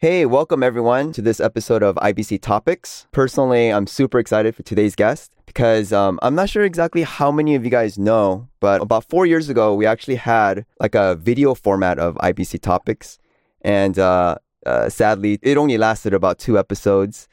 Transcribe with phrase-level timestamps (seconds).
[0.00, 3.08] Hey, welcome everyone to this episode of IBC Topics.
[3.10, 7.56] Personally, I'm super excited for today's guest because um, I'm not sure exactly how many
[7.56, 11.52] of you guys know, but about four years ago, we actually had like a video
[11.52, 13.18] format of IBC Topics.
[13.62, 17.26] And uh, uh, sadly, it only lasted about two episodes.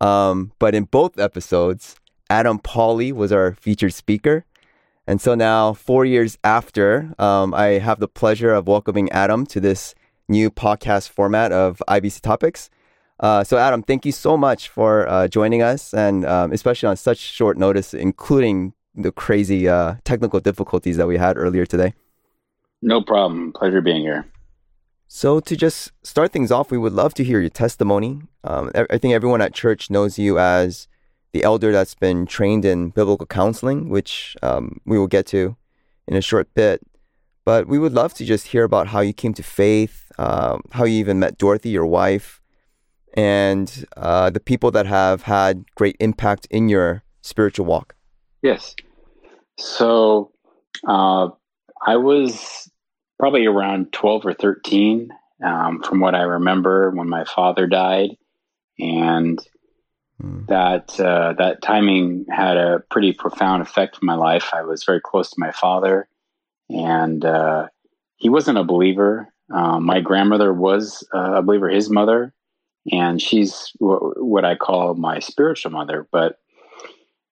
[0.00, 1.94] Um, but in both episodes,
[2.28, 4.44] Adam Pauly was our featured speaker.
[5.06, 9.60] And so now, four years after, um, I have the pleasure of welcoming Adam to
[9.60, 9.94] this
[10.28, 12.70] new podcast format of IBC Topics.
[13.20, 16.96] Uh, so, Adam, thank you so much for uh, joining us, and um, especially on
[16.96, 21.94] such short notice, including the crazy uh, technical difficulties that we had earlier today.
[22.80, 23.52] No problem.
[23.52, 24.26] Pleasure being here.
[25.08, 28.20] So, to just start things off, we would love to hear your testimony.
[28.44, 30.86] Um, I think everyone at church knows you as
[31.32, 35.56] the elder that's been trained in biblical counseling, which um, we will get to
[36.06, 36.82] in a short bit.
[37.44, 40.84] But we would love to just hear about how you came to faith, uh, how
[40.84, 42.40] you even met Dorothy, your wife,
[43.14, 47.94] and uh, the people that have had great impact in your spiritual walk.
[48.42, 48.74] Yes.
[49.58, 50.32] So
[50.86, 51.28] uh,
[51.86, 52.70] I was
[53.18, 55.10] probably around 12 or 13
[55.44, 58.10] um, from what I remember when my father died.
[58.78, 59.38] And
[60.22, 60.46] mm.
[60.46, 64.50] that uh, that timing had a pretty profound effect on my life.
[64.52, 66.08] I was very close to my father,
[66.70, 67.68] and uh,
[68.16, 69.28] he wasn't a believer.
[69.52, 72.34] Um, my grandmother was a believer, his mother,
[72.90, 76.06] and she's what, what I call my spiritual mother.
[76.10, 76.38] But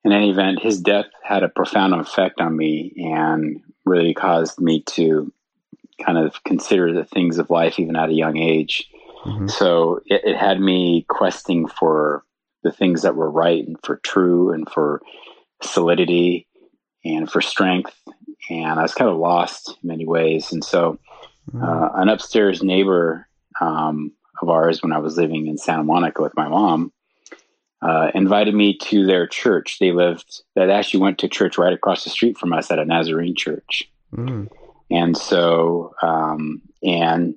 [0.05, 4.83] in any event, his death had a profound effect on me and really caused me
[4.83, 5.33] to
[6.05, 8.89] kind of consider the things of life even at a young age.
[9.25, 9.49] Mm-hmm.
[9.49, 12.25] So it, it, had me questing for
[12.63, 15.01] the things that were right and for true and for
[15.63, 16.47] solidity
[17.05, 17.95] and for strength.
[18.51, 20.53] And I was kind of lost in many ways.
[20.53, 20.99] And so
[21.51, 21.63] mm-hmm.
[21.63, 23.29] uh, an upstairs neighbor
[23.61, 26.93] um, of ours when I was living in Santa Monica with my mom
[27.83, 29.79] uh, invited me to their church.
[29.79, 32.85] They lived, that actually went to church right across the street from us at a
[32.85, 33.91] Nazarene church.
[34.15, 34.49] Mm.
[34.91, 37.37] And so, um, and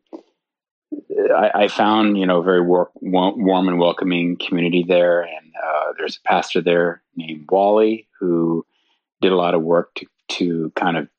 [1.36, 5.22] I, I, found, you know, a very war- warm and welcoming community there.
[5.22, 8.66] And uh, there's a pastor there named Wally who
[9.22, 11.09] did a lot of work to, to kind of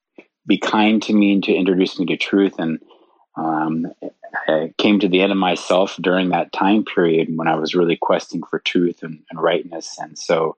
[0.50, 2.58] be kind to me and to introduce me to truth.
[2.58, 2.80] And
[3.36, 3.86] um,
[4.48, 7.96] I came to the end of myself during that time period when I was really
[7.96, 9.96] questing for truth and, and rightness.
[9.98, 10.56] And so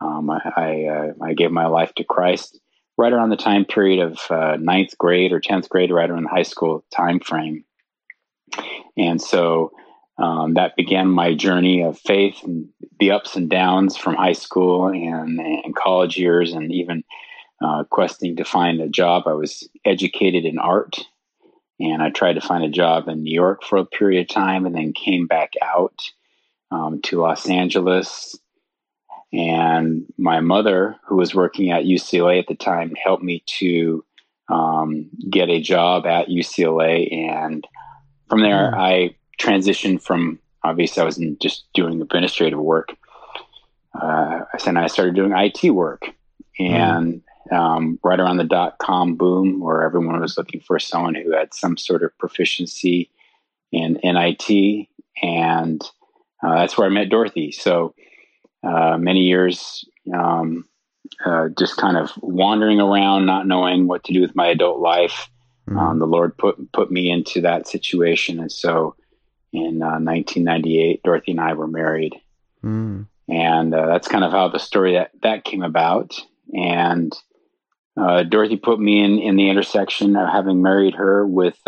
[0.00, 2.60] um, I, I, uh, I gave my life to Christ
[2.96, 6.28] right around the time period of uh, ninth grade or 10th grade, right around the
[6.28, 7.64] high school time frame.
[8.96, 9.72] And so
[10.16, 12.68] um, that began my journey of faith and
[13.00, 17.02] the ups and downs from high school and, and college years, and even
[17.62, 19.24] uh, questing to find a job.
[19.26, 20.98] I was educated in art,
[21.80, 24.66] and I tried to find a job in New York for a period of time,
[24.66, 26.00] and then came back out
[26.70, 28.36] um, to Los Angeles
[29.34, 34.04] and my mother, who was working at UCLA at the time, helped me to
[34.48, 37.12] um, get a job at UCLA.
[37.12, 37.66] And
[38.28, 38.78] from there, mm.
[38.78, 42.94] I transitioned from obviously I was just doing administrative work.
[44.00, 46.08] Uh, and I started doing IT work.
[46.60, 47.22] And mm.
[47.50, 51.54] Um, right around the dot com boom, where everyone was looking for someone who had
[51.54, 53.10] some sort of proficiency
[53.72, 54.88] in, in IT.
[55.22, 55.82] And
[56.42, 57.52] uh, that's where I met Dorothy.
[57.52, 57.94] So
[58.62, 60.66] uh, many years um,
[61.24, 65.28] uh, just kind of wandering around, not knowing what to do with my adult life.
[65.68, 65.78] Mm.
[65.78, 68.96] Um, the Lord put put me into that situation, and so
[69.52, 72.14] in uh, 1998, Dorothy and I were married,
[72.62, 73.06] mm.
[73.28, 76.20] and uh, that's kind of how the story that that came about.
[76.52, 77.16] And
[77.96, 81.58] uh, Dorothy put me in in the intersection of having married her with.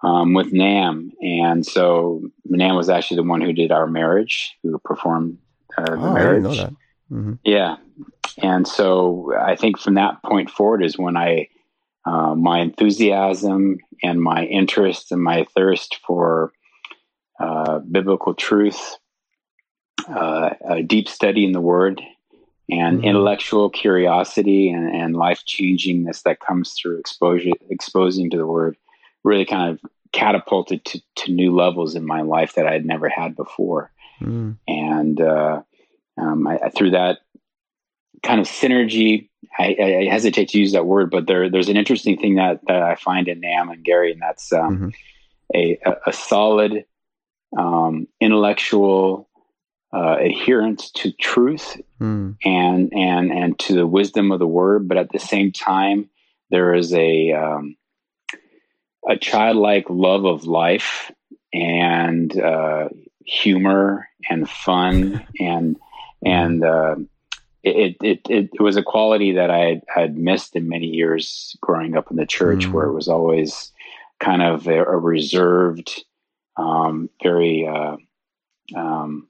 [0.00, 4.78] Um, with Nam, and so Nam was actually the one who did our marriage, who
[4.78, 5.38] performed
[5.76, 6.22] uh, the oh, marriage.
[6.22, 6.72] I didn't know that.
[7.10, 7.32] Mm-hmm.
[7.42, 7.76] Yeah,
[8.40, 11.48] and so I think from that point forward is when I
[12.06, 16.52] uh, my enthusiasm and my interest and my thirst for
[17.40, 18.96] uh, biblical truth,
[20.08, 22.00] uh, a deep study in the Word,
[22.70, 23.06] and mm-hmm.
[23.06, 28.76] intellectual curiosity and, and life changingness that comes through exposure, exposing to the Word,
[29.24, 33.08] really kind of catapulted to, to new levels in my life that I had never
[33.08, 33.90] had before.
[34.20, 34.56] Mm.
[34.66, 35.62] And uh,
[36.16, 37.18] um, I, through that
[38.22, 39.28] kind of synergy,
[39.58, 42.82] I, I, hesitate to use that word, but there, there's an interesting thing that, that
[42.82, 44.88] I find in Nam and Gary, and that's um, mm-hmm.
[45.54, 46.84] a, a, solid
[47.56, 49.27] um, intellectual
[49.92, 52.36] uh, adherence to truth mm.
[52.44, 56.08] and and and to the wisdom of the word, but at the same time,
[56.50, 57.76] there is a um,
[59.08, 61.10] a childlike love of life
[61.52, 62.88] and uh,
[63.24, 65.76] humor and fun and
[66.24, 66.96] and uh,
[67.62, 71.96] it, it, it it was a quality that I had missed in many years growing
[71.96, 72.72] up in the church, mm.
[72.72, 73.72] where it was always
[74.20, 76.04] kind of a, a reserved,
[76.56, 77.96] um, very uh,
[78.76, 79.27] um,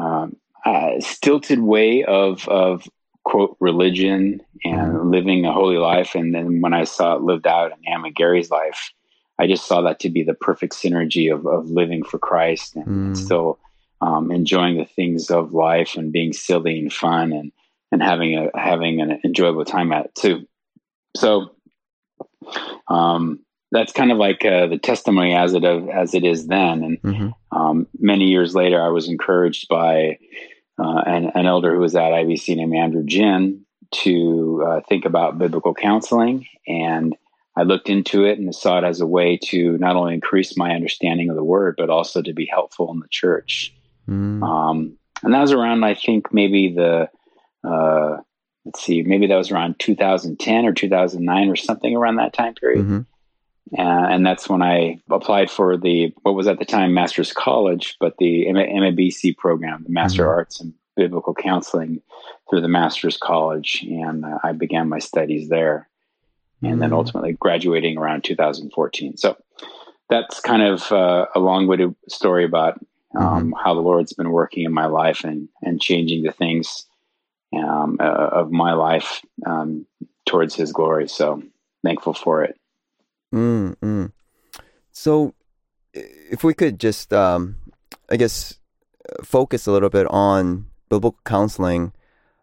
[0.00, 2.88] um uh, stilted way of of
[3.24, 5.10] quote religion and mm.
[5.10, 6.14] living a holy life.
[6.14, 8.92] And then when I saw it lived out in Nam and Gary's life,
[9.38, 13.14] I just saw that to be the perfect synergy of of living for Christ and
[13.14, 13.16] mm.
[13.16, 13.58] still
[14.00, 17.52] um, enjoying the things of life and being silly and fun and
[17.92, 20.46] and having a having an enjoyable time at it too.
[21.16, 21.54] So
[22.88, 23.40] um,
[23.72, 26.82] that's kind of like uh, the testimony as it of, as it is then.
[26.82, 27.56] And mm-hmm.
[27.56, 30.18] um, many years later, I was encouraged by
[30.78, 35.38] uh, an, an, elder who was at IBC named Andrew Jin to uh, think about
[35.38, 36.46] biblical counseling.
[36.66, 37.16] And
[37.56, 40.72] I looked into it and saw it as a way to not only increase my
[40.74, 43.74] understanding of the word, but also to be helpful in the church.
[44.08, 44.42] Mm.
[44.42, 47.08] Um, and that was around, I think, maybe the,
[47.62, 48.16] uh,
[48.64, 52.84] let's see, maybe that was around 2010 or 2009 or something around that time period.
[52.84, 53.00] Mm-hmm.
[53.76, 57.96] Uh, and that's when I applied for the, what was at the time Master's College,
[58.00, 60.30] but the MABC program, the Master mm-hmm.
[60.30, 62.02] Arts and Biblical Counseling
[62.48, 63.84] through the Master's College.
[63.88, 65.88] And uh, I began my studies there.
[66.62, 66.80] And mm-hmm.
[66.80, 69.16] then ultimately graduating around 2014.
[69.16, 69.36] So
[70.10, 72.78] that's kind of uh, a long winded story about
[73.18, 73.52] um, mm-hmm.
[73.64, 76.84] how the Lord's been working in my life and and changing the things
[77.56, 79.86] um, uh, of my life um,
[80.26, 81.08] towards His glory.
[81.08, 81.42] So
[81.82, 82.59] thankful for it.
[83.34, 84.06] Mm-hmm.
[84.92, 85.34] So,
[85.92, 87.56] if we could just, um,
[88.10, 88.60] I guess,
[89.22, 91.92] focus a little bit on biblical counseling.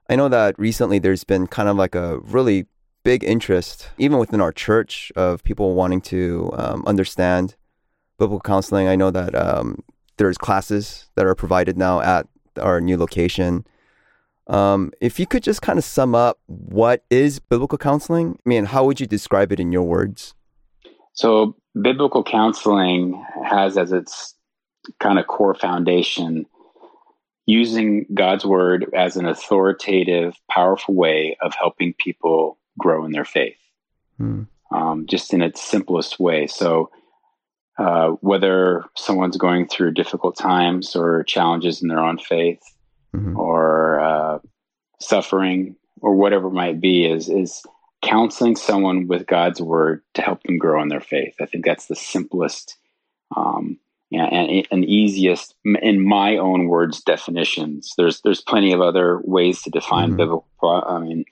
[0.09, 2.65] I know that recently there's been kind of like a really
[3.03, 7.55] big interest, even within our church, of people wanting to um, understand
[8.17, 8.87] biblical counseling.
[8.87, 9.83] I know that um,
[10.17, 12.27] there's classes that are provided now at
[12.59, 13.65] our new location.
[14.47, 18.65] Um, if you could just kind of sum up what is biblical counseling, I mean,
[18.65, 20.33] how would you describe it in your words?
[21.17, 24.35] So, biblical counseling has as its
[24.99, 26.45] kind of core foundation
[27.47, 33.57] using God's word as an authoritative, powerful way of helping people grow in their faith,
[34.17, 34.43] hmm.
[34.71, 36.45] um, just in its simplest way.
[36.45, 36.91] So,
[37.79, 42.61] uh, whether someone's going through difficult times or challenges in their own faith
[43.15, 43.35] mm-hmm.
[43.35, 44.39] or uh,
[44.99, 47.63] suffering or whatever it might be is is
[48.03, 51.35] counseling someone with God's word to help them grow in their faith.
[51.41, 52.77] I think that's the simplest
[53.35, 53.77] um,
[54.11, 57.93] and, and, easiest, in my own words, definitions.
[57.97, 60.17] There's there's plenty of other ways to define mm-hmm.
[60.17, 60.83] biblical.
[60.87, 61.25] I mean,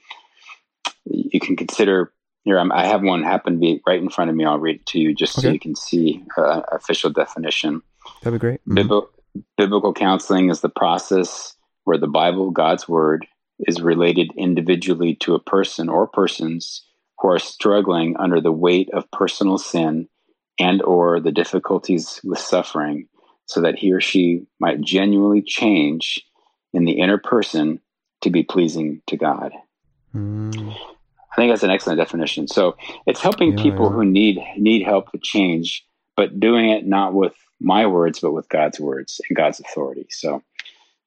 [1.05, 2.11] you can consider
[2.45, 4.45] here, I'm, i have one happen to be right in front of me.
[4.45, 5.47] I'll read it to you just okay.
[5.47, 7.81] so you can see uh, official definition.
[8.21, 8.61] That'd be great.
[8.67, 9.41] Mm-hmm.
[9.57, 13.25] biblical counseling is the process where the Bible, God's word,
[13.59, 16.85] is related individually to a person or persons
[17.19, 20.07] who are struggling under the weight of personal sin
[20.59, 23.07] and or the difficulties with suffering
[23.45, 26.21] so that he or she might genuinely change
[26.73, 27.79] in the inner person
[28.21, 29.53] to be pleasing to God.
[30.13, 30.75] Mm.
[31.31, 32.47] I think that's an excellent definition.
[32.47, 33.91] So it's helping yeah, people yeah.
[33.91, 35.85] who need need help to change,
[36.15, 40.07] but doing it not with my words, but with God's words and God's authority.
[40.09, 40.41] So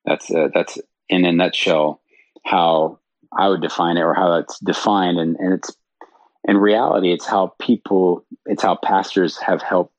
[0.05, 2.03] that's uh, that's in a nutshell
[2.49, 2.99] how
[3.37, 5.77] I would define it, or how it's defined, and, and it's
[6.47, 9.93] in reality, it's how people, it's how pastors have helped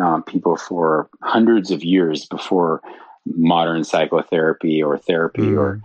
[0.00, 2.82] um, people for hundreds of years before
[3.26, 5.58] modern psychotherapy or therapy mm.
[5.58, 5.80] or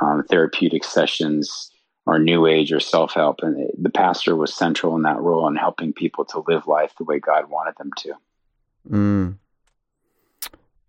[0.00, 1.70] um, therapeutic sessions
[2.06, 3.40] or new age or self help.
[3.42, 7.04] And the pastor was central in that role in helping people to live life the
[7.04, 8.12] way God wanted them to.
[8.90, 9.38] Mm.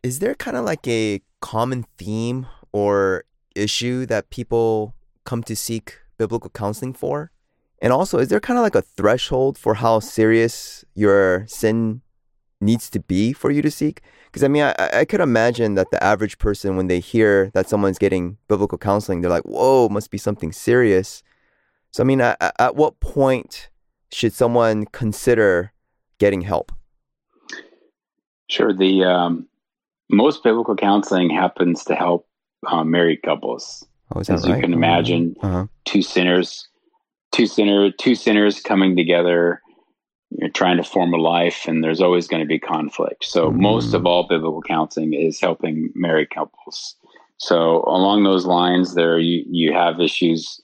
[0.01, 3.25] Is there kind of like a common theme or
[3.55, 7.31] issue that people come to seek biblical counseling for?
[7.81, 12.01] And also, is there kind of like a threshold for how serious your sin
[12.60, 14.01] needs to be for you to seek?
[14.25, 17.67] Because I mean, I, I could imagine that the average person, when they hear that
[17.67, 21.24] someone's getting biblical counseling, they're like, whoa, must be something serious.
[21.91, 23.70] So, I mean, at, at what point
[24.12, 25.74] should someone consider
[26.20, 26.72] getting help?
[28.48, 28.74] Sure.
[28.74, 29.48] The um,
[30.10, 32.27] most biblical counseling happens to help
[32.68, 33.86] um, married couples.
[34.13, 34.56] Oh, As right?
[34.56, 35.68] you can imagine, uh-huh.
[35.86, 36.68] two sinners
[37.32, 39.62] two sinner two sinners coming together
[40.32, 43.62] you're trying to form a life and there's always going to be conflict so mm-hmm.
[43.62, 46.96] most of all biblical counseling is helping married couples
[47.38, 50.62] so along those lines there you, you have issues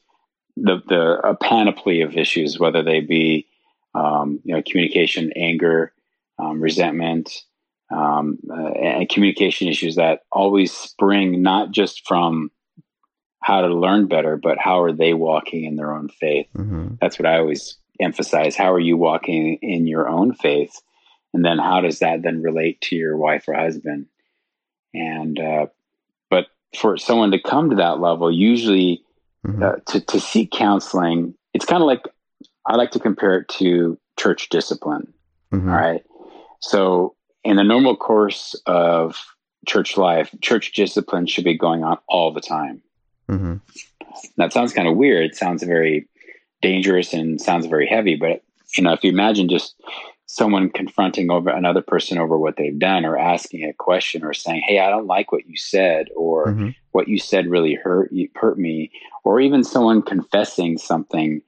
[0.56, 3.48] the, the a panoply of issues whether they be
[3.96, 5.94] um, you know communication anger
[6.40, 7.44] um, resentment
[7.90, 12.52] um, uh, and communication issues that always spring not just from
[13.42, 16.48] how to learn better, but how are they walking in their own faith?
[16.56, 16.96] Mm-hmm.
[17.00, 18.56] That's what I always emphasize.
[18.56, 20.82] How are you walking in your own faith?
[21.34, 24.08] And then how does that then relate to your wife or husband?
[24.94, 25.68] And, uh,
[26.30, 29.04] but for someone to come to that level, usually
[29.46, 29.64] mm-hmm.
[29.64, 32.04] uh, to, to seek counseling, it's kind of like,
[32.66, 35.14] I like to compare it to church discipline.
[35.54, 35.70] Mm-hmm.
[35.70, 36.04] All right.
[36.60, 37.16] So
[37.48, 39.16] in the normal course of
[39.66, 42.82] church life, church discipline should be going on all the time.
[43.30, 43.56] Mm-hmm.
[44.36, 45.32] That sounds kind of weird.
[45.32, 46.08] It sounds very
[46.62, 48.16] dangerous and sounds very heavy.
[48.16, 48.44] But
[48.76, 49.82] you know, if you imagine just
[50.26, 54.64] someone confronting over another person over what they've done, or asking a question, or saying,
[54.68, 56.70] "Hey, I don't like what you said," or mm-hmm.
[56.92, 58.92] "What you said really hurt hurt me,"
[59.24, 61.42] or even someone confessing something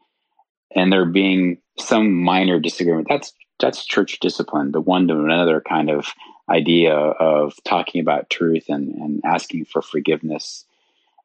[0.73, 3.07] and there being some minor disagreement.
[3.09, 6.07] That's that's church discipline, the one to another kind of
[6.49, 10.65] idea of talking about truth and, and asking for forgiveness.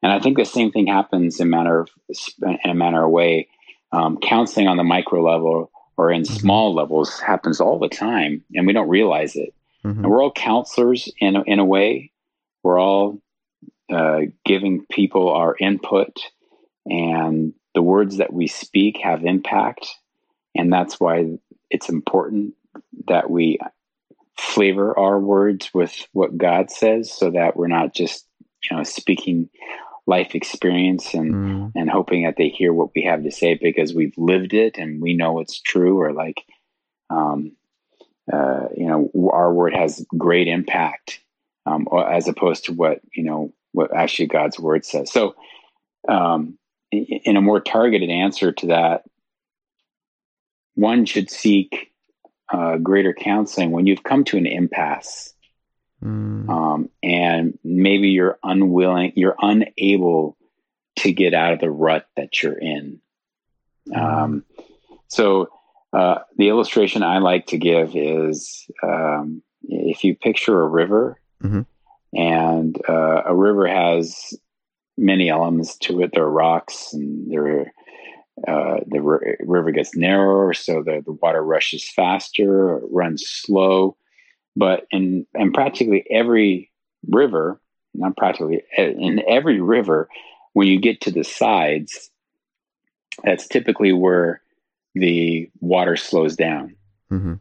[0.03, 1.89] And I think the same thing happens in manner of,
[2.43, 3.47] in a manner of way.
[3.91, 6.33] Um, counseling on the micro level or in mm-hmm.
[6.33, 9.53] small levels happens all the time, and we don't realize it.
[9.83, 10.03] Mm-hmm.
[10.03, 12.11] And we're all counselors in a, in a way.
[12.63, 13.21] We're all
[13.91, 16.17] uh, giving people our input,
[16.85, 19.87] and the words that we speak have impact,
[20.55, 21.37] and that's why
[21.69, 22.53] it's important
[23.07, 23.59] that we
[24.37, 28.27] flavor our words with what God says so that we're not just,
[28.69, 29.49] you know, speaking
[30.07, 31.71] life experience and mm.
[31.75, 35.01] and hoping that they hear what we have to say because we've lived it and
[35.01, 36.43] we know it's true or like
[37.09, 37.51] um
[38.31, 41.21] uh you know our word has great impact
[41.65, 45.35] um as opposed to what you know what actually God's word says so
[46.07, 46.57] um
[46.91, 49.03] in a more targeted answer to that
[50.75, 51.91] one should seek
[52.53, 55.33] uh, greater counseling when you've come to an impasse.
[56.03, 56.49] Mm.
[56.49, 60.37] Um, and maybe you're unwilling, you're unable
[60.97, 63.01] to get out of the rut that you're in.
[63.89, 63.97] Mm.
[63.97, 64.45] Um,
[65.07, 65.49] so,
[65.93, 71.61] uh, the illustration I like to give is um, if you picture a river, mm-hmm.
[72.13, 74.33] and uh, a river has
[74.97, 76.11] many elements to it.
[76.13, 77.71] There are rocks, and there are
[78.47, 83.95] uh, the r- river gets narrower, so the, the water rushes faster, runs slow.
[84.55, 86.71] But in, in practically every
[87.07, 87.59] river,
[87.93, 90.09] not practically, in every river,
[90.53, 92.09] when you get to the sides,
[93.23, 94.41] that's typically where
[94.93, 96.75] the water slows down.
[97.11, 97.35] Mm-hmm.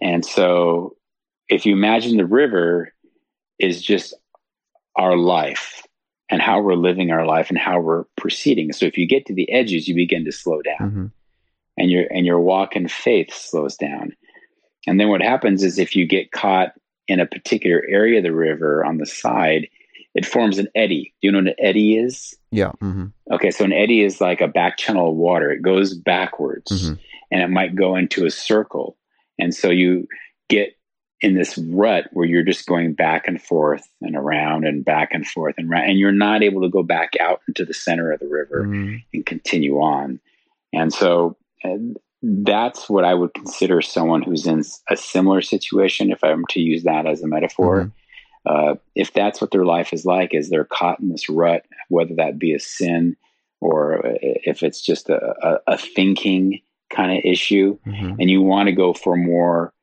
[0.00, 0.96] And so
[1.48, 2.92] if you imagine the river
[3.58, 4.14] is just
[4.96, 5.82] our life,
[6.30, 8.72] and how we're living our life and how we're proceeding.
[8.72, 10.90] So if you get to the edges, you begin to slow down.
[10.90, 11.06] Mm-hmm.
[11.76, 14.14] And your and your walk in faith slows down.
[14.86, 16.72] And then what happens is if you get caught
[17.08, 19.68] in a particular area of the river on the side,
[20.14, 21.12] it forms an eddy.
[21.20, 22.36] Do you know what an eddy is?
[22.50, 22.72] Yeah.
[22.80, 23.06] Mm-hmm.
[23.32, 25.50] Okay, so an eddy is like a back channel of water.
[25.50, 26.94] It goes backwards, mm-hmm.
[27.32, 28.96] and it might go into a circle.
[29.38, 30.06] And so you
[30.48, 30.76] get
[31.24, 35.26] in this rut where you're just going back and forth and around and back and
[35.26, 38.20] forth and around, and you're not able to go back out into the center of
[38.20, 39.02] the river mm.
[39.14, 40.20] and continue on.
[40.74, 46.22] And so and that's what I would consider someone who's in a similar situation, if
[46.22, 47.84] I'm to use that as a metaphor.
[47.84, 47.90] Mm-hmm.
[48.46, 52.14] Uh, if that's what their life is like, is they're caught in this rut, whether
[52.16, 53.16] that be a sin
[53.62, 58.20] or if it's just a, a, a thinking kind of issue, mm-hmm.
[58.20, 59.73] and you want to go for more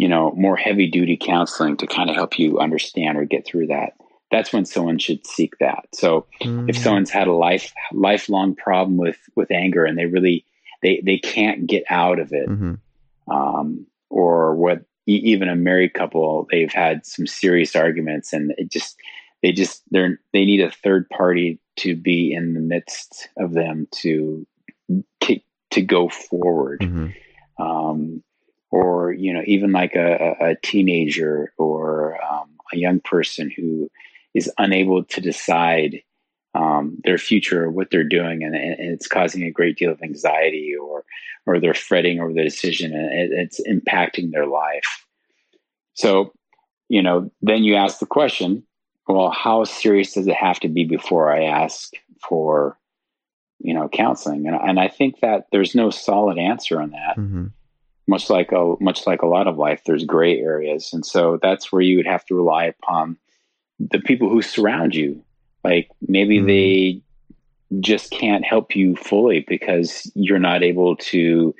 [0.00, 3.66] you know, more heavy duty counseling to kind of help you understand or get through
[3.66, 3.92] that.
[4.30, 5.88] That's when someone should seek that.
[5.92, 6.70] So mm.
[6.70, 10.46] if someone's had a life lifelong problem with with anger and they really
[10.80, 13.30] they they can't get out of it, mm-hmm.
[13.30, 18.96] um, or what even a married couple they've had some serious arguments and it just
[19.42, 23.86] they just they're they need a third party to be in the midst of them
[23.96, 24.46] to
[25.20, 25.40] to,
[25.72, 26.80] to go forward.
[26.80, 27.62] Mm-hmm.
[27.62, 28.22] Um,
[28.70, 33.90] or you know even like a, a teenager or um, a young person who
[34.34, 36.02] is unable to decide
[36.54, 40.02] um, their future or what they're doing and, and, it's causing a great deal of
[40.02, 41.04] anxiety or
[41.46, 45.06] or they're fretting over the decision and it, it's impacting their life.
[45.94, 46.32] So
[46.88, 48.64] you know then you ask the question
[49.08, 51.92] well how serious does it have to be before i ask
[52.28, 52.78] for
[53.58, 54.46] you know counseling?
[54.46, 57.16] And, and i think that there's no solid answer on that.
[57.16, 57.46] Mm-hmm
[58.10, 61.70] much like a much like a lot of life, there's gray areas, and so that's
[61.70, 63.16] where you would have to rely upon
[63.78, 65.24] the people who surround you.
[65.64, 66.46] Like maybe mm-hmm.
[66.46, 67.02] they
[67.80, 71.54] just can't help you fully because you're not able to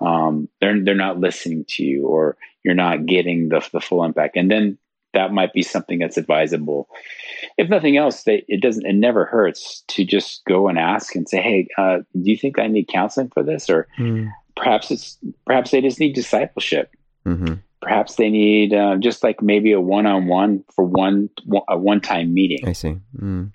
[0.00, 4.36] um, they're they're not listening to you, or you're not getting the the full impact.
[4.36, 4.78] And then
[5.14, 6.88] that might be something that's advisable.
[7.56, 8.86] If nothing else, they, it doesn't.
[8.86, 12.58] It never hurts to just go and ask and say, "Hey, uh, do you think
[12.58, 14.28] I need counseling for this?" Or mm.
[14.58, 16.90] Perhaps it's perhaps they just need discipleship.
[17.24, 17.54] Mm-hmm.
[17.80, 21.30] Perhaps they need uh, just like maybe a one-on-one for one
[21.68, 22.66] a one-time meeting.
[22.66, 22.96] I see.
[23.16, 23.52] Mm.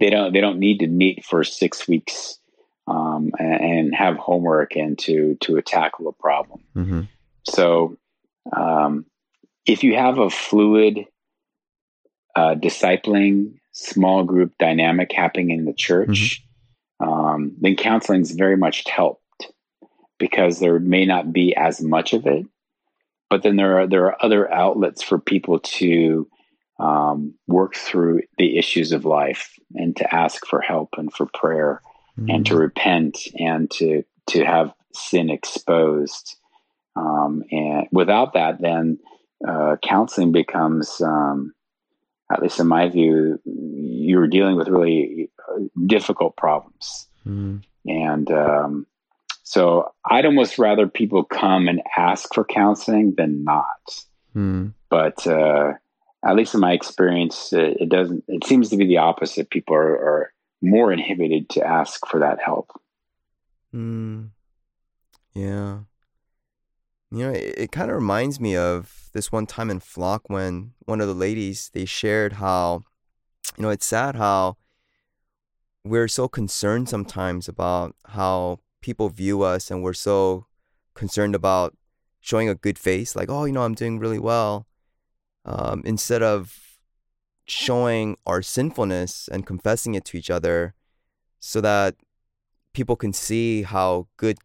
[0.00, 2.38] They don't they don't need to meet for six weeks
[2.86, 6.60] um, and, and, have homework and to to tackle a problem.
[6.74, 7.00] Mm-hmm.
[7.44, 7.98] So
[8.56, 9.04] um,
[9.66, 11.04] if you have a fluid
[12.34, 16.42] uh, discipling small group dynamic happening in the church,
[17.02, 17.08] mm-hmm.
[17.08, 19.22] um, then counseling is very much helped
[20.18, 22.46] because there may not be as much of it,
[23.30, 26.28] but then there are there are other outlets for people to
[26.78, 31.82] um, work through the issues of life and to ask for help and for prayer
[32.18, 32.30] mm-hmm.
[32.30, 32.62] and to mm-hmm.
[32.62, 36.36] repent and to to have sin exposed.
[36.96, 38.98] Um, and without that, then
[39.46, 41.54] uh, counseling becomes, um,
[42.30, 47.06] at least in my view, you're dealing with really uh, difficult problems.
[47.26, 47.62] Mm.
[47.86, 48.86] And um,
[49.48, 54.04] so I'd almost rather people come and ask for counseling than not.
[54.36, 54.74] Mm.
[54.90, 55.72] But uh,
[56.22, 58.24] at least in my experience, it, it, doesn't.
[58.28, 59.48] It seems to be the opposite.
[59.48, 62.78] People are, are more inhibited to ask for that help.
[63.74, 64.32] Mm.
[65.32, 65.78] Yeah.
[67.10, 70.72] You know, it, it kind of reminds me of this one time in Flock when
[70.84, 72.82] one of the ladies they shared how,
[73.56, 74.58] you know, it's sad how
[75.84, 80.46] we're so concerned sometimes about how people view us, and we're so
[80.94, 81.76] concerned about
[82.20, 84.66] showing a good face, like, oh, you know, I'm doing really well,
[85.44, 86.78] um, instead of
[87.46, 90.74] showing our sinfulness and confessing it to each other,
[91.40, 91.94] so that
[92.74, 94.38] people can see how good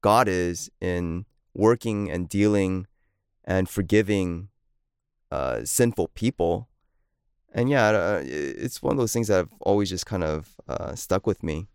[0.00, 2.86] God is in working and dealing
[3.44, 4.48] and forgiving
[5.30, 6.68] uh, sinful people.
[7.52, 11.26] And yeah, it's one of those things that have always just kind of uh, stuck
[11.26, 11.66] with me.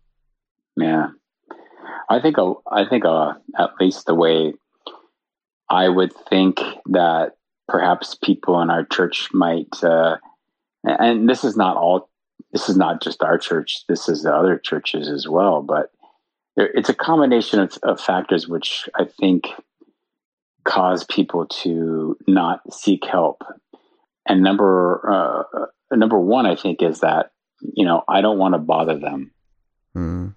[0.76, 1.08] Yeah,
[2.12, 4.54] I think uh, I think uh, at least the way
[5.68, 7.36] I would think that
[7.68, 10.18] perhaps people in our church might, uh,
[10.84, 12.10] and this is not all,
[12.52, 13.84] this is not just our church.
[13.88, 15.62] This is the other churches as well.
[15.62, 15.90] But
[16.56, 19.48] it's a combination of, of factors which I think
[20.64, 23.42] cause people to not seek help.
[24.26, 28.58] And number uh, number one, I think, is that you know I don't want to
[28.58, 29.32] bother them,
[29.96, 30.34] mm,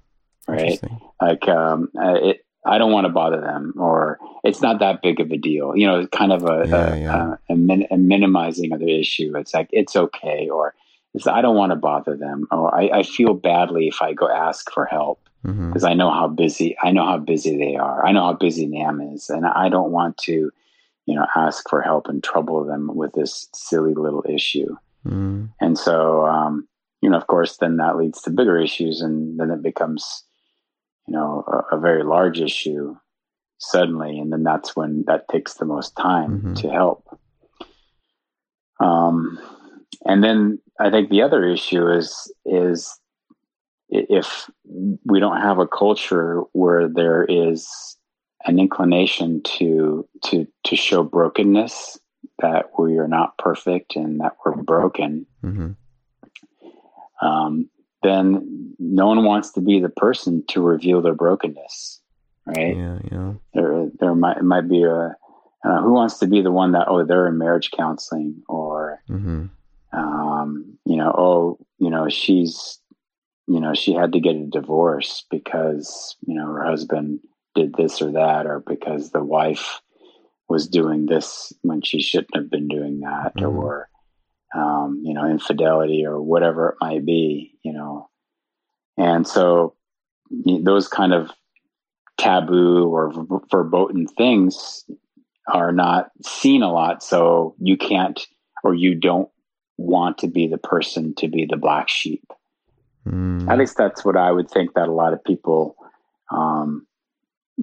[0.48, 0.80] right?
[1.22, 5.20] Like um, uh, it, I don't want to bother them, or it's not that big
[5.20, 5.76] of a deal.
[5.76, 7.36] You know, it's kind of a yeah, a, yeah.
[7.50, 9.34] a, a, min- a, minimizing of the issue.
[9.36, 10.74] It's like it's okay, or
[11.14, 14.30] it's I don't want to bother them, or I, I feel badly if I go
[14.30, 15.86] ask for help because mm-hmm.
[15.86, 18.06] I know how busy I know how busy they are.
[18.06, 20.52] I know how busy Nam is, and I don't want to,
[21.06, 24.76] you know, ask for help and trouble them with this silly little issue.
[25.06, 25.50] Mm.
[25.62, 26.68] And so, um,
[27.02, 30.24] you know, of course, then that leads to bigger issues, and then it becomes,
[31.08, 32.96] you know, a, a very large issue
[33.58, 36.54] suddenly, and then that's when that takes the most time mm-hmm.
[36.56, 37.20] to help.
[38.80, 39.40] Um,
[40.06, 43.00] and then I think the other issue is is
[43.90, 44.50] if
[45.06, 47.98] we don't have a culture where there is
[48.46, 52.00] an inclination to to to show brokenness
[52.40, 55.72] that we are not perfect and that we're broken mm-hmm.
[57.26, 57.70] um,
[58.06, 62.02] then no one wants to be the person to reveal their brokenness
[62.46, 65.16] right yeah yeah there there might might be a
[65.64, 69.46] uh, who wants to be the one that oh they're in marriage counseling or mm-hmm.
[69.98, 72.80] um, you know oh you know she's
[73.48, 77.20] you know, she had to get a divorce because, you know, her husband
[77.54, 79.82] did this or that, or because the wife
[80.50, 83.58] was doing this when she shouldn't have been doing that, mm-hmm.
[83.58, 83.90] or,
[84.54, 88.10] um, you know, infidelity or whatever it might be, you know.
[88.98, 89.76] And so
[90.30, 91.32] those kind of
[92.18, 93.12] taboo or
[93.52, 94.86] verboten things
[95.48, 97.04] are not seen a lot.
[97.04, 98.26] So you can't
[98.64, 99.30] or you don't
[99.78, 102.24] want to be the person to be the black sheep.
[103.08, 103.48] Mm.
[103.50, 105.76] At least that's what I would think that a lot of people
[106.32, 106.88] um,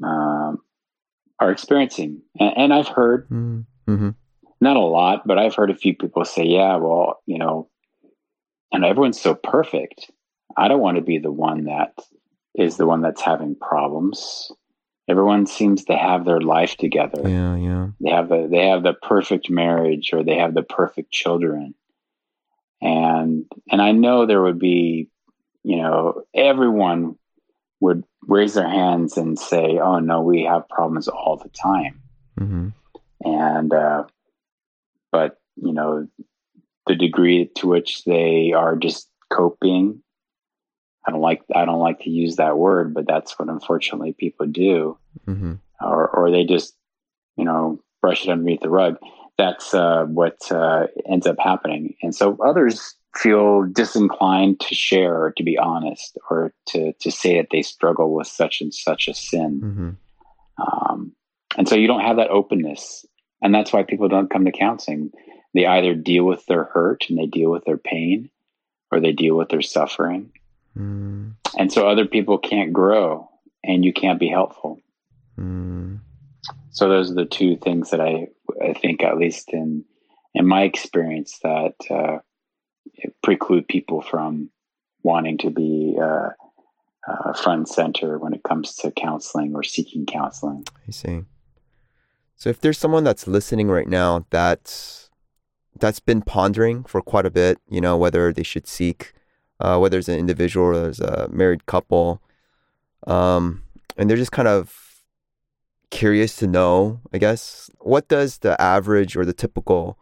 [0.02, 0.52] uh,
[1.40, 2.22] are experiencing.
[2.38, 3.64] And, and I've heard, mm.
[3.88, 4.10] mm-hmm.
[4.62, 7.68] Not a lot, but I've heard a few people say, yeah, well, you know,
[8.72, 10.10] and everyone's so perfect.
[10.56, 11.94] I don't want to be the one that
[12.54, 14.50] is the one that's having problems.
[15.08, 17.28] Everyone seems to have their life together.
[17.28, 17.88] Yeah, yeah.
[18.00, 21.74] They have the they have the perfect marriage or they have the perfect children.
[22.80, 25.10] And and I know there would be
[25.64, 27.16] you know, everyone
[27.80, 32.00] would raise their hands and say, "Oh no, we have problems all the time,"
[32.38, 32.68] Mm-hmm.
[33.24, 34.04] and uh,
[35.12, 36.08] but you know
[36.86, 40.02] the degree to which they are just coping.
[41.06, 44.46] I don't like I don't like to use that word, but that's what unfortunately people
[44.46, 44.98] do,
[45.28, 45.54] Mm-hmm.
[45.80, 46.74] or or they just
[47.36, 48.96] you know brush it underneath the rug.
[49.38, 55.32] That's uh, what uh, ends up happening, and so others feel disinclined to share or
[55.32, 59.14] to be honest or to to say that they struggle with such and such a
[59.14, 59.60] sin.
[59.62, 59.90] Mm-hmm.
[60.62, 61.12] Um,
[61.56, 63.04] and so you don't have that openness.
[63.42, 65.10] And that's why people don't come to counseling.
[65.52, 68.30] They either deal with their hurt and they deal with their pain
[68.90, 70.32] or they deal with their suffering.
[70.78, 71.30] Mm-hmm.
[71.58, 73.28] And so other people can't grow
[73.64, 74.80] and you can't be helpful.
[75.38, 75.96] Mm-hmm.
[76.70, 78.28] So those are the two things that I,
[78.64, 79.84] I think, at least in,
[80.34, 82.18] in my experience, that uh,
[83.22, 84.50] preclude people from
[85.02, 86.30] wanting to be uh,
[87.06, 90.64] uh, front center when it comes to counseling or seeking counseling.
[90.88, 91.24] I see.
[92.42, 95.10] So if there's someone that's listening right now that's
[95.78, 99.12] that's been pondering for quite a bit, you know, whether they should seek,
[99.60, 102.20] uh, whether it's an individual or there's a married couple,
[103.06, 103.62] um,
[103.96, 105.04] and they're just kind of
[105.90, 109.96] curious to know, I guess, what does the average or the typical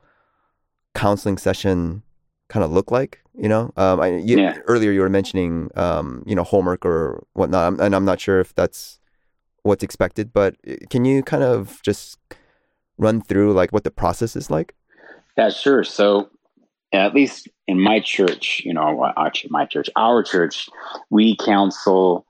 [0.95, 2.05] counseling session
[2.49, 3.21] kind of look like?
[3.35, 4.57] You know, um, I, you, Yeah.
[4.67, 8.55] earlier you were mentioning, um, you know, homework or whatnot, and I'm not sure if
[8.55, 8.99] that's
[9.63, 12.19] what's expected, but uh, can you kind of just
[12.99, 14.75] run through like what the process is like?
[15.37, 15.85] Yeah, sure.
[15.85, 16.29] So,
[16.93, 20.69] at least in my church, you know, actually, my church, our church,
[21.09, 22.27] we counsel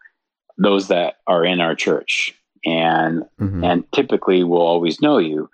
[0.59, 3.65] those that are in our church, and Mhm.
[3.65, 5.49] and typically will always know you,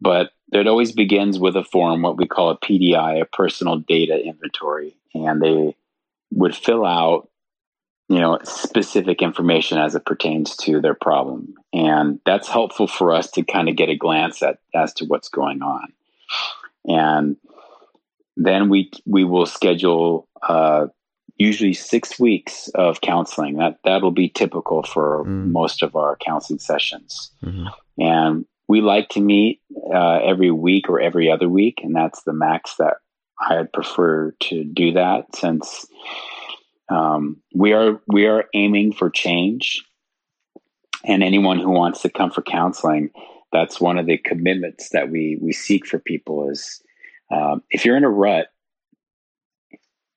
[0.00, 4.22] but it always begins with a form, what we call a PDI, a personal data
[4.22, 5.74] inventory, and they
[6.32, 7.29] would fill out,
[8.10, 13.30] you know, specific information as it pertains to their problem, and that's helpful for us
[13.30, 15.92] to kind of get a glance at as to what's going on,
[16.86, 17.36] and
[18.36, 20.88] then we we will schedule uh,
[21.36, 23.58] usually six weeks of counseling.
[23.58, 25.52] That that'll be typical for Mm.
[25.52, 27.68] most of our counseling sessions, Mhm.
[27.96, 29.60] and we like to meet
[29.94, 32.96] uh, every week or every other week, and that's the max that
[33.48, 35.86] I'd prefer to do that since
[36.90, 39.82] um, we are we are aiming for change,
[41.04, 43.10] and anyone who wants to come for counseling,
[43.52, 46.82] that's one of the commitments that we we seek for people is
[47.30, 48.48] um, if you're in a rut,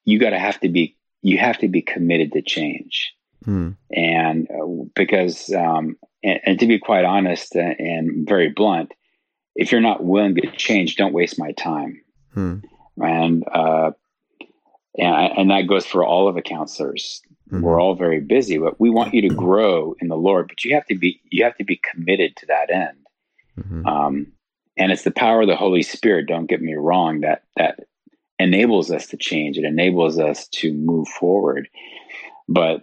[0.05, 3.13] you got to have to be you have to be committed to change
[3.45, 3.75] Mm.
[3.91, 8.93] and uh, because um, and, and to be quite honest and, and very blunt
[9.53, 12.01] if you're not willing to change don't waste my time
[12.37, 12.63] Mm.
[12.97, 13.91] and uh,
[14.97, 17.61] and, and that goes for all of the counselors Mhm.
[17.61, 20.73] we're all very busy but we want you to grow in the lord but you
[20.73, 22.97] have to be you have to be committed to that end
[23.59, 23.85] Mhm.
[23.85, 24.27] um,
[24.77, 27.79] and it's the power of the holy spirit don't get me wrong that that
[28.39, 31.67] enables us to change it enables us to move forward
[32.47, 32.81] but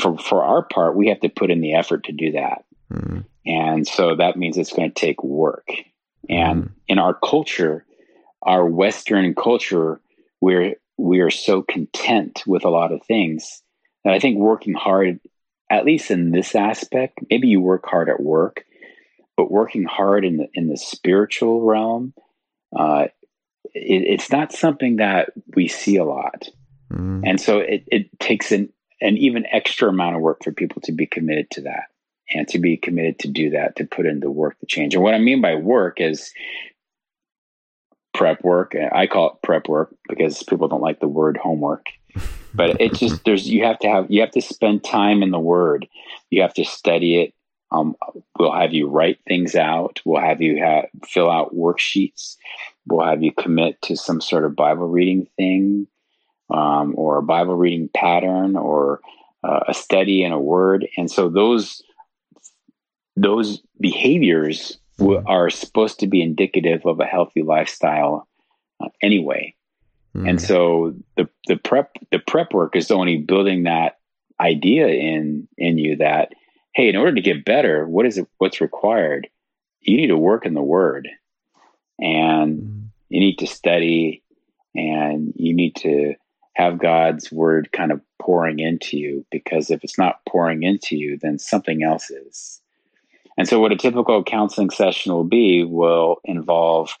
[0.00, 3.24] for for our part we have to put in the effort to do that Mm.
[3.46, 5.68] and so that means it's going to take work
[6.28, 6.70] and Mhm.
[6.88, 7.84] in our culture
[8.42, 10.00] our western culture
[10.40, 13.62] we're we are so content with a lot of things
[14.04, 15.20] that i think working hard
[15.70, 18.64] at least in this aspect maybe you work hard at work
[19.36, 22.12] but working hard in the in the spiritual realm
[22.76, 23.06] uh,
[23.72, 26.48] it, it's not something that we see a lot
[26.92, 27.22] Mm.
[27.24, 30.92] and so it, it takes an, an even extra amount of work for people to
[30.92, 31.84] be committed to that
[32.32, 34.94] and to be committed to do that, to put in the work to change.
[34.94, 36.32] And what I mean by work is
[38.14, 38.74] prep work.
[38.92, 41.86] I call it prep work because people don't like the word homework.
[42.54, 45.38] But it's just there's you have to have you have to spend time in the
[45.38, 45.86] word.
[46.30, 47.34] You have to study it.
[47.70, 47.96] Um,
[48.38, 50.00] we'll have you write things out.
[50.04, 52.36] We'll have you ha- fill out worksheets.
[52.86, 55.88] We'll have you commit to some sort of Bible reading thing
[56.50, 59.00] um, or a Bible reading pattern or
[59.42, 60.86] uh, a study in a word.
[60.96, 61.82] And so those
[63.16, 68.28] those behaviors w- are supposed to be indicative of a healthy lifestyle
[68.80, 69.54] uh, anyway.
[70.16, 70.28] Mm.
[70.30, 73.98] And so the the prep the prep work is only building that
[74.40, 76.32] idea in in you that
[76.74, 79.28] hey, in order to get better, what is it what's required?
[79.80, 81.08] You need to work in the word.
[81.98, 82.88] And Mm.
[83.08, 84.22] you need to study
[84.74, 86.14] and you need to
[86.54, 91.18] have God's word kind of pouring into you because if it's not pouring into you,
[91.20, 92.60] then something else is.
[93.36, 96.96] And so, what a typical counseling session will be will involve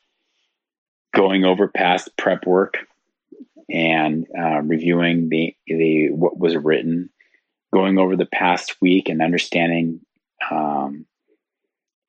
[1.14, 2.78] going over past prep work
[3.70, 7.10] and uh, reviewing the the what was written,
[7.72, 10.00] going over the past week and understanding
[10.50, 11.06] um,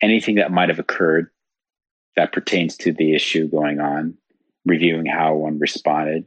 [0.01, 1.29] anything that might have occurred
[2.15, 4.17] that pertains to the issue going on,
[4.65, 6.25] reviewing how one responded.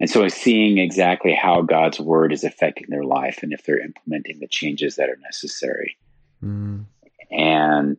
[0.00, 4.40] And so seeing exactly how God's word is affecting their life and if they're implementing
[4.40, 5.96] the changes that are necessary.
[6.42, 6.86] Mm.
[7.32, 7.96] And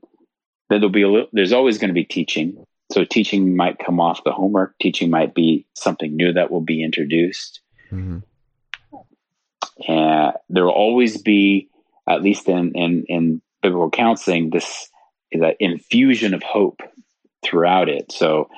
[0.69, 2.65] then there'll be a little, there's always going to be teaching.
[2.91, 4.77] So teaching might come off the homework.
[4.79, 7.61] Teaching might be something new that will be introduced.
[7.91, 8.19] Mm-hmm.
[9.87, 11.69] And there will always be,
[12.07, 14.89] at least in, in, in biblical counseling, this
[15.31, 16.81] that infusion of hope
[17.43, 18.11] throughout it.
[18.11, 18.49] So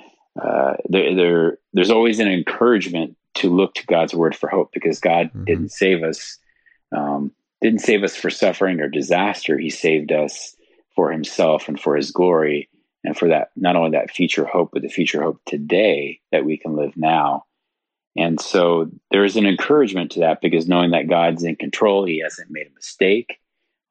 [0.41, 4.99] uh, there, there, there's always an encouragement to look to God's word for hope because
[4.99, 5.45] God mm-hmm.
[5.45, 6.37] didn't save us,
[6.95, 9.57] um, didn't save us for suffering or disaster.
[9.57, 10.54] He saved us
[10.95, 12.69] for Himself and for His glory,
[13.03, 16.57] and for that not only that future hope, but the future hope today that we
[16.57, 17.45] can live now.
[18.17, 22.19] And so there is an encouragement to that because knowing that God's in control, He
[22.19, 23.39] hasn't made a mistake,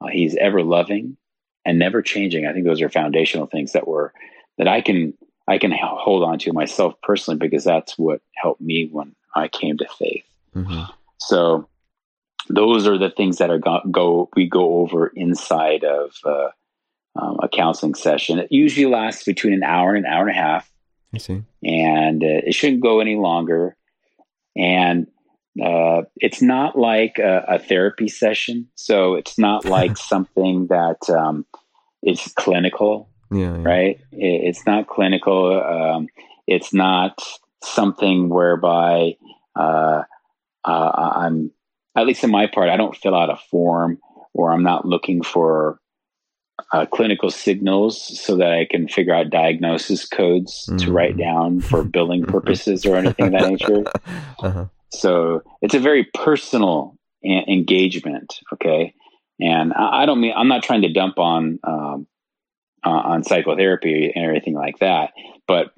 [0.01, 1.17] uh, He's ever loving
[1.64, 2.47] and never changing.
[2.47, 4.12] I think those are foundational things that were
[4.59, 5.14] that I can
[5.47, 9.77] I can hold on to myself personally because that's what helped me when I came
[9.79, 10.25] to faith.
[10.55, 10.90] Mm-hmm.
[11.19, 11.69] So
[12.49, 16.49] those are the things that are go, go we go over inside of uh,
[17.20, 18.38] um, a counseling session.
[18.38, 20.70] It usually lasts between an hour and an hour and a half.
[21.14, 23.77] I see, and uh, it shouldn't go any longer.
[24.57, 25.07] And
[25.62, 31.46] uh, it's not like a, a, therapy session, so it's not like something that um,
[32.03, 33.09] is clinical.
[33.31, 33.62] Yeah, yeah.
[33.62, 34.00] right.
[34.12, 35.62] It, it's not clinical.
[35.62, 36.09] Um,
[36.46, 37.20] it's not
[37.62, 39.16] something whereby
[39.57, 40.03] uh,
[40.64, 41.50] uh, I'm,
[41.96, 43.98] at least in my part, I don't fill out a form
[44.33, 45.79] or I'm not looking for
[46.73, 50.79] uh, clinical signals so that I can figure out diagnosis codes mm-hmm.
[50.79, 53.85] to write down for billing purposes or anything of that nature.
[54.38, 54.67] Uh-huh.
[54.90, 58.40] So it's a very personal a- engagement.
[58.53, 58.95] Okay.
[59.40, 62.07] And I, I, don't mean, I'm not trying to dump on, um,
[62.85, 65.11] uh, on psychotherapy and everything like that.
[65.49, 65.73] But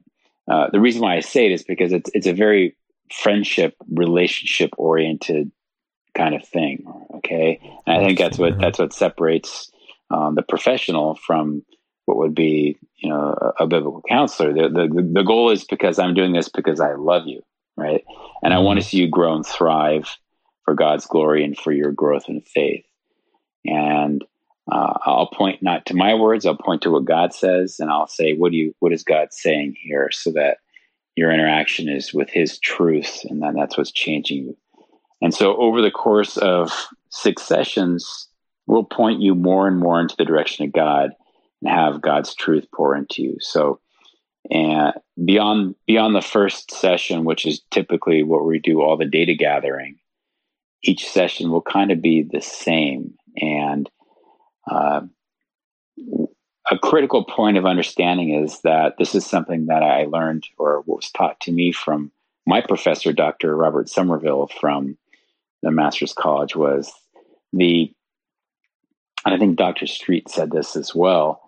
[0.51, 2.77] uh, the reason why I say it is because it's, it's a very
[3.11, 5.51] friendship, relationship oriented
[6.15, 6.85] kind of thing.
[7.17, 7.61] Okay.
[7.87, 9.71] And I think that's what, that's what separates
[10.11, 11.62] um, the professional from
[12.05, 14.53] what would be, you know, a, a biblical counselor.
[14.53, 17.42] The, the, the goal is because I'm doing this because I love you,
[17.77, 18.05] right?
[18.42, 18.90] And I want to mm-hmm.
[18.90, 20.16] see you grow and thrive
[20.64, 22.85] for God's glory and for your growth in faith.
[23.64, 24.25] And
[24.71, 28.09] uh, I'll point not to my words, I'll point to what God says, and I'll
[28.09, 28.75] say, "What do you?
[28.81, 30.59] What is God saying here?" So that
[31.14, 34.57] your interaction is with His truth, and then that's what's changing you.
[35.23, 36.73] And so, over the course of
[37.11, 38.26] six sessions,
[38.66, 41.11] will point you more and more into the direction of God
[41.62, 43.37] and have God's truth pour into you.
[43.40, 43.81] So,
[44.50, 49.35] and beyond beyond the first session, which is typically what we do all the data
[49.35, 49.96] gathering,
[50.83, 53.14] each session will kind of be the same.
[53.37, 53.90] And
[54.70, 55.02] uh,
[56.70, 61.11] a critical point of understanding is that this is something that I learned or was
[61.11, 62.11] taught to me from
[62.46, 63.57] my professor, Dr.
[63.57, 64.96] Robert Somerville from
[65.62, 66.92] the Master's College, was
[67.52, 67.92] the
[69.27, 69.89] and I think Dr.
[69.89, 71.43] Street said this as well.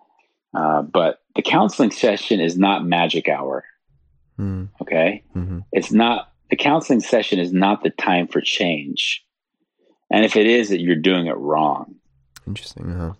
[0.53, 3.65] Uh, but the counseling session is not magic hour.
[4.37, 4.69] Mm.
[4.83, 5.23] Okay.
[5.37, 5.61] Mm-hmm.
[5.71, 9.25] It's not, the counseling session is not the time for change.
[10.11, 11.95] And if it is, that you're doing it wrong.
[12.49, 12.91] Interesting.
[12.91, 13.13] Huh?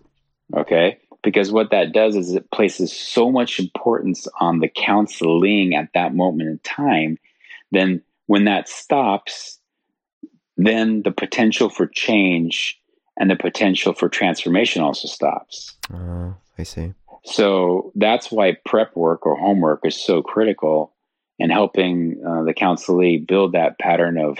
[0.57, 0.97] Okay.
[1.23, 6.13] Because what that does is it places so much importance on the counseling at that
[6.13, 7.17] moment in time.
[7.71, 9.57] Then when that stops,
[10.57, 12.78] then the potential for change
[13.19, 15.75] and the potential for transformation also stops.
[15.93, 16.93] Uh, I see.
[17.25, 20.93] So that's why prep work or homework is so critical
[21.37, 24.39] in helping uh, the counselee build that pattern of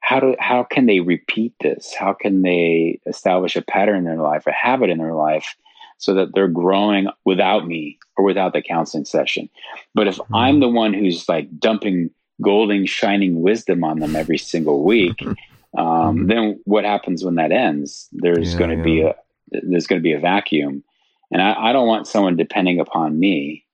[0.00, 1.94] how do how can they repeat this?
[1.94, 5.56] How can they establish a pattern in their life, a habit in their life,
[5.98, 9.48] so that they're growing without me or without the counseling session?
[9.94, 10.34] But if mm-hmm.
[10.34, 15.20] I'm the one who's like dumping golden shining wisdom on them every single week
[15.76, 16.26] um, mm-hmm.
[16.26, 18.08] then what happens when that ends?
[18.12, 18.82] There's yeah, going to yeah.
[18.82, 19.14] be a
[19.62, 20.82] there's going to be a vacuum,
[21.30, 23.64] and I, I, don't want someone depending upon me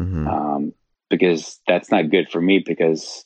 [0.00, 0.26] mm-hmm.
[0.26, 0.72] um,
[1.10, 3.24] because that's not good for me because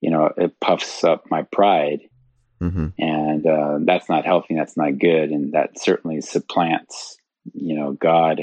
[0.00, 2.00] you know it puffs up my pride,
[2.60, 2.88] mm-hmm.
[2.98, 4.54] and uh, that's not healthy.
[4.54, 7.16] That's not good, and that certainly supplants
[7.54, 8.42] you know God,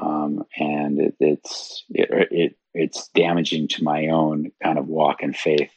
[0.00, 5.34] um, and it, it's it, it it's damaging to my own kind of walk in
[5.34, 5.70] faith.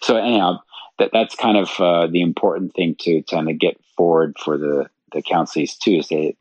[0.00, 0.60] So anyhow,
[1.02, 4.88] that that's kind of uh, the important thing to kind of get forward for the
[5.12, 6.36] the counselees too, is they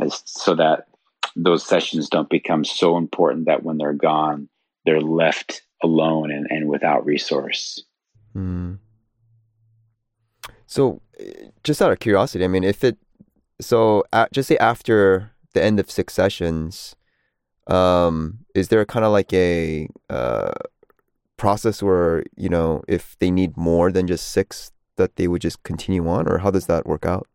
[0.00, 0.86] is so that
[1.34, 4.48] those sessions don't become so important that when they're gone,
[4.84, 7.82] they're left alone and, and without resource.
[8.34, 8.78] Mm.
[10.66, 11.00] So,
[11.64, 12.98] just out of curiosity, I mean, if it,
[13.60, 16.96] so just say after the end of six sessions,
[17.66, 20.52] um, is there kind of like a uh,
[21.36, 25.62] process where you know if they need more than just six, that they would just
[25.62, 27.26] continue on, or how does that work out?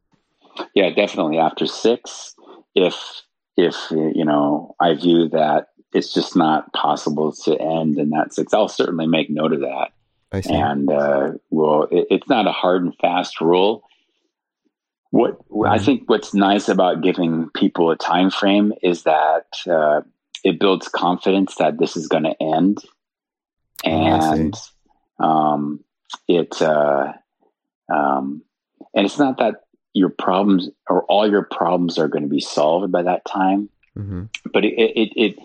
[0.75, 1.37] Yeah, definitely.
[1.37, 2.35] After six,
[2.75, 2.95] if
[3.57, 8.53] if you know, I view that it's just not possible to end in that six,
[8.53, 9.89] I'll certainly make note of that.
[10.31, 10.53] I see.
[10.53, 13.83] And uh, well, it, it's not a hard and fast rule.
[15.11, 15.85] What I Mhm.
[15.85, 20.01] think what's nice about giving people a time frame is that uh,
[20.45, 22.77] it builds confidence that this is going to end.
[23.83, 24.55] And
[25.19, 25.83] um,
[26.27, 27.13] it uh,
[27.91, 28.43] um,
[28.93, 29.55] and it's not that
[29.93, 34.23] your problems or all your problems are going to be solved by that time, hmm
[34.53, 35.35] but it it it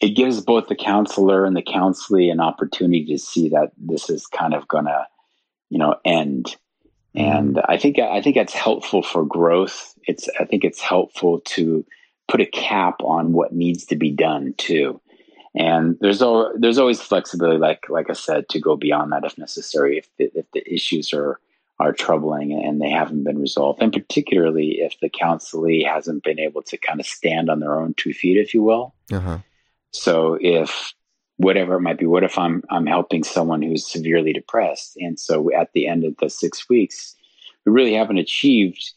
[0.00, 4.26] it gives both the counselor and the counselee an opportunity to see that this is
[4.26, 5.06] kind of going to
[5.70, 6.56] you know end
[7.16, 9.94] and I think I think that's helpful for growth.
[10.06, 11.84] It's I think it's helpful to
[12.28, 15.00] put a cap on what needs to be done too.
[15.56, 19.38] And there's al- there's always flexibility, like like I said, to go beyond that if
[19.38, 21.40] necessary, if the, if the issues are
[21.78, 26.62] are troubling and they haven't been resolved, and particularly if the counselee hasn't been able
[26.62, 28.94] to kind of stand on their own two feet, if you will.
[29.10, 29.38] Uh huh.
[29.92, 30.92] So if
[31.38, 35.50] whatever it might be, what if I'm I'm helping someone who's severely depressed, and so
[35.54, 37.14] at the end of the six weeks,
[37.64, 38.92] we really haven't achieved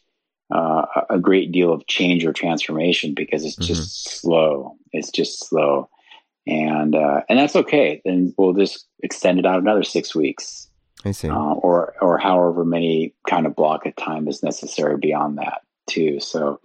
[0.54, 4.76] uh, a a great deal of change or transformation because it's just slow.
[4.92, 5.88] It's just slow,
[6.46, 8.00] and uh, and that's okay.
[8.04, 10.68] Then we'll just extend it out another six weeks,
[11.04, 11.28] I see.
[11.28, 16.20] uh, or or however many kind of block of time is necessary beyond that too.
[16.20, 16.60] So,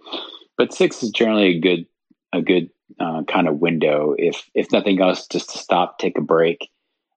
[0.56, 1.86] but six is generally a good
[2.32, 4.14] a good uh, kind of window.
[4.18, 6.70] If if nothing else, just to stop, take a break.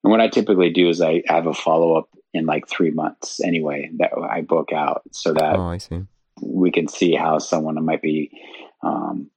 [0.03, 3.41] And what I typically do is I have a follow up in like three months
[3.43, 6.03] anyway that I book out so that oh, I see.
[6.41, 8.31] we can see how someone might be
[8.83, 9.29] um,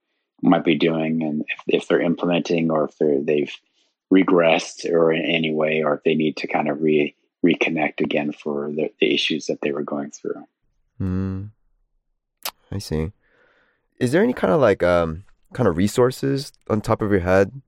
[0.43, 3.55] might be doing and if, if they're implementing or if they're they've
[4.13, 8.33] regressed or in any way or if they need to kind of re reconnect again
[8.33, 10.47] for the, the issues that they were going through.
[11.01, 11.51] Mm,
[12.71, 13.13] I see.
[13.99, 17.61] Is there any kind of like um kind of resources on top of your head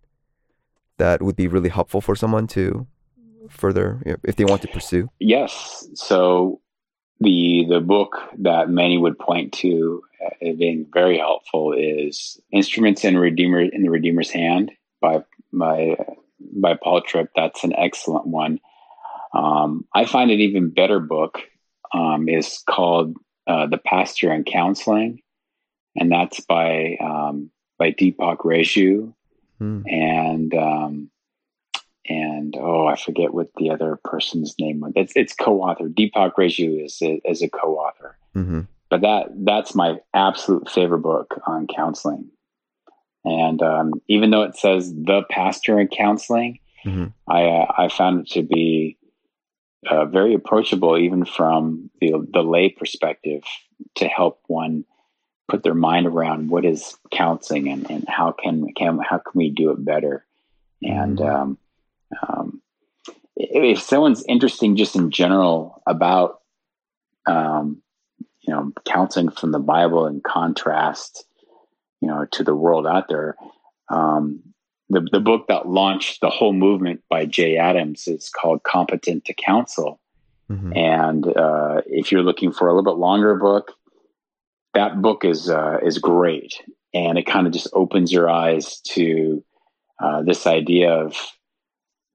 [0.99, 2.87] that would be really helpful for someone to
[3.49, 5.11] further if they want to pursue?
[5.19, 5.89] Yes.
[5.95, 6.61] So
[7.21, 13.19] the the book that many would point to uh, being very helpful is Instruments in
[13.19, 15.97] Redeemer in the Redeemer's Hand by by
[16.41, 17.31] by Paul Tripp.
[17.35, 18.61] That's an excellent one.
[19.33, 21.41] Um, I find an even better book
[21.93, 25.23] um, is called uh, The Pastor and Counseling,
[25.97, 29.13] and that's by um, by Deepak Reju
[29.59, 29.83] Hmm.
[29.87, 31.11] and um,
[32.07, 34.93] and oh, I forget what the other person's name was.
[34.97, 35.89] It's it's co-author.
[35.89, 38.61] Deepak Reju is a, is a co-author, Mm-hmm.
[38.95, 42.31] But that that's my absolute favorite book on counseling.
[43.25, 47.13] And um, even though it says the pastor in counseling, Mhm.
[47.27, 48.97] I uh, I found it to be
[49.91, 53.43] uh, very approachable, even from the the lay perspective,
[53.97, 54.85] to help one
[55.49, 59.51] put their mind around what is counseling and, and how can can how can we
[59.51, 60.25] do it better.
[60.83, 61.35] And Mhm.
[61.35, 61.59] um,
[62.29, 62.63] um,
[63.35, 66.43] if if someone's interesting just in general about
[67.27, 67.83] um,
[68.47, 71.25] you know counseling from the Bible in contrast,
[72.01, 73.37] you know, to the world out there.
[73.91, 74.43] Um,
[74.89, 79.35] the the book that launched the whole movement by Jay Adams is called "Competent to
[79.35, 80.01] Counsel,"
[80.51, 80.73] Mm-hmm.
[80.77, 83.73] and uh, if you're looking for a little bit longer book,
[84.75, 86.61] that book is uh, is great,
[86.93, 89.43] and it kind of just opens your eyes to
[90.03, 91.17] uh, this idea of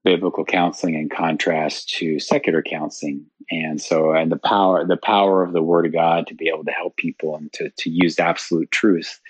[0.04, 5.52] biblical counseling in contrast to secular counseling and so and the power the power of
[5.52, 8.70] the word of god to be able to help people and to, to use absolute
[8.70, 9.20] truth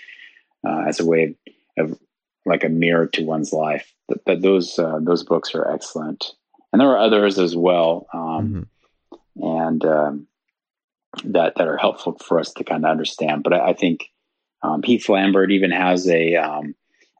[0.66, 1.34] uh, as a way
[1.78, 1.98] of, of
[2.46, 6.32] like a mirror to one's life that, that those uh, those books are excellent
[6.72, 8.68] and there are others as well um,
[9.36, 9.46] Mm-hmm.
[9.46, 10.26] and um,
[11.24, 14.06] that that are helpful for us to kind of understand but i, I think
[14.62, 16.74] um, heath lambert even has a um,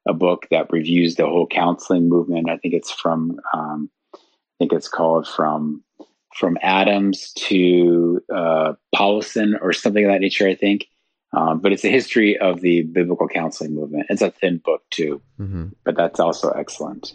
[0.07, 2.51] a book that reviews the whole counseling movement.
[2.51, 4.19] I think it's from, um, I
[4.59, 5.83] think it's called from
[6.35, 10.49] from Adams to uh, Powlison or something of that nature.
[10.49, 10.87] I think,
[11.33, 14.07] um, but it's a history of the biblical counseling movement.
[14.11, 15.69] It's a thin book too, Mm-hmm.
[15.85, 17.15] but that's also excellent.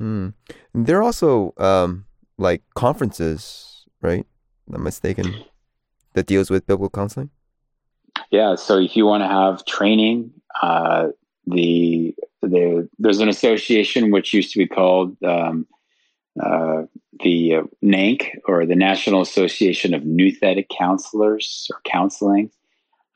[0.00, 0.34] Mm.
[0.74, 2.04] There are also um,
[2.38, 4.26] like conferences, right?
[4.68, 5.34] Not mistaken,
[6.14, 7.30] that deals with biblical counseling.
[8.30, 8.56] Yeah.
[8.56, 11.08] So if you want to have training, uh,
[11.46, 15.66] the the there's an association which used to be called um,
[16.42, 16.82] uh,
[17.20, 22.50] the uh, NANC or the National Association of Nouthetic Counselors or Counseling.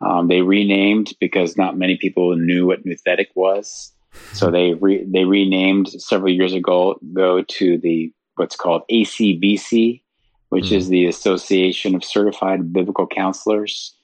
[0.00, 3.92] Um, they renamed because not many people knew what Nouthetic was.
[4.32, 10.02] So they re- they renamed several years ago go to the what's called ACBC,
[10.48, 10.74] which mm-hmm.
[10.74, 13.94] is the Association of Certified Biblical Counselors.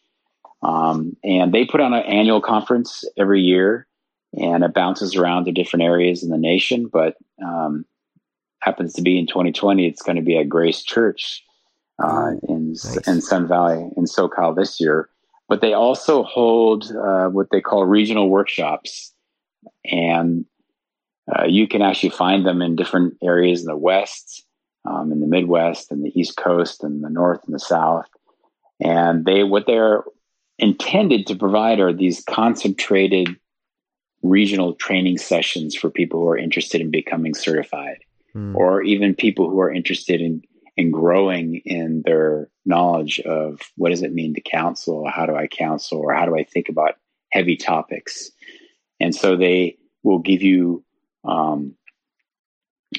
[0.62, 3.86] Um, and they put on an annual conference every year,
[4.34, 6.88] and it bounces around to different areas in the nation.
[6.92, 7.84] But um,
[8.66, 11.44] happens to be in 2020, it's going to be at Grace Church
[12.02, 12.96] uh, in nice.
[13.06, 15.08] in Sun Valley in SoCal this year.
[15.48, 19.14] But they also hold uh, what they call regional workshops,
[19.84, 20.44] and
[21.32, 24.44] uh, you can actually find them in different areas in the West,
[24.84, 28.08] um, in the Midwest, and the East Coast, and the North and the South.
[28.80, 30.02] And they what they're
[30.58, 33.36] intended to provide are these concentrated
[34.22, 37.98] regional training sessions for people who are interested in becoming certified
[38.36, 38.54] mm.
[38.54, 40.42] or even people who are interested in
[40.76, 45.46] in growing in their knowledge of what does it mean to counsel how do i
[45.46, 46.94] counsel or how do i think about
[47.32, 48.30] heavy topics
[49.00, 50.84] and so they will give you
[51.24, 51.74] um,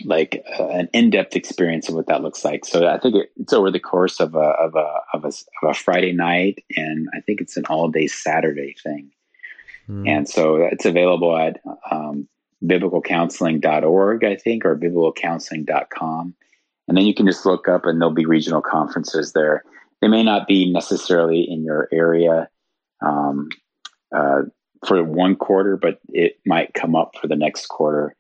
[0.04, 3.54] like uh, an in-depth experience of what that looks like so i think it, it's
[3.54, 7.22] over the course of a, of a of a of a friday night and i
[7.22, 9.12] think it's an all-day saturday thing
[9.88, 10.08] mm.
[10.08, 12.28] and so it's available at um,
[12.64, 16.36] biblicalcounseling.org, I think, or biblicalcounseling.com.
[16.88, 19.64] And then you can just look up and there'll be regional conferences there.
[20.02, 22.50] They may not be necessarily in your area
[23.02, 23.50] um,
[24.16, 24.44] uh,
[24.86, 28.16] for one quarter, but it might come up for the next quarter.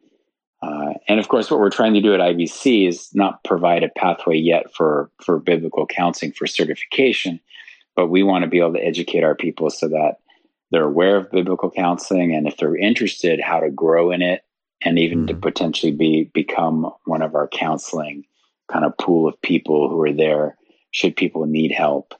[0.62, 3.90] Uh, and of course, what we're trying to do at IBC is not provide a
[3.90, 7.40] pathway yet for, for biblical counseling for certification,
[7.96, 10.18] but we want to be able to educate our people so that
[10.72, 14.42] they're aware of biblical counseling and if they're interested how to grow in it
[14.84, 15.28] and even mm.
[15.28, 18.24] to potentially be become one of our counseling
[18.72, 20.58] kind of pool of people who are there
[20.92, 22.14] should people need help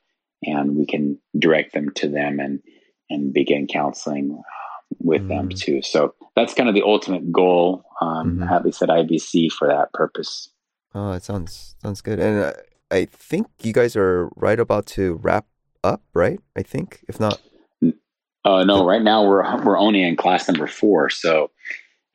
[0.44, 2.62] and we can direct them to them and
[3.10, 4.42] and begin counseling
[5.00, 5.30] with mm.
[5.30, 8.44] them too so that's kind of the ultimate goal um, mm-hmm.
[8.44, 10.50] at least at ibc for that purpose
[10.96, 12.54] oh it sounds sounds good and uh,
[12.92, 15.46] i think you guys are right about to wrap
[15.84, 17.42] up right i think if not
[18.48, 21.52] uh, no, right now we're we're only in class number four, so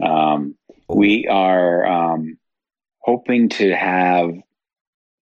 [0.02, 0.54] um,
[0.88, 2.38] we are um,
[3.00, 4.34] hoping to have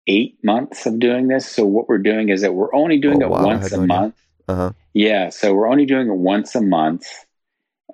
[0.08, 1.50] eight months of doing this.
[1.50, 3.46] So what we're doing is that we're only doing oh, it wow.
[3.46, 4.16] once a month.
[4.50, 4.74] Uh-huh.
[4.94, 7.06] Yeah, so we're only doing it once a month,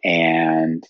[0.03, 0.83] and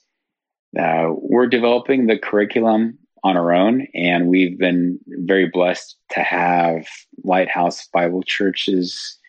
[0.80, 6.88] uh, we're developing the curriculum on our own, and we've been very blessed to have
[7.26, 9.19] Lighthouse Bible Churches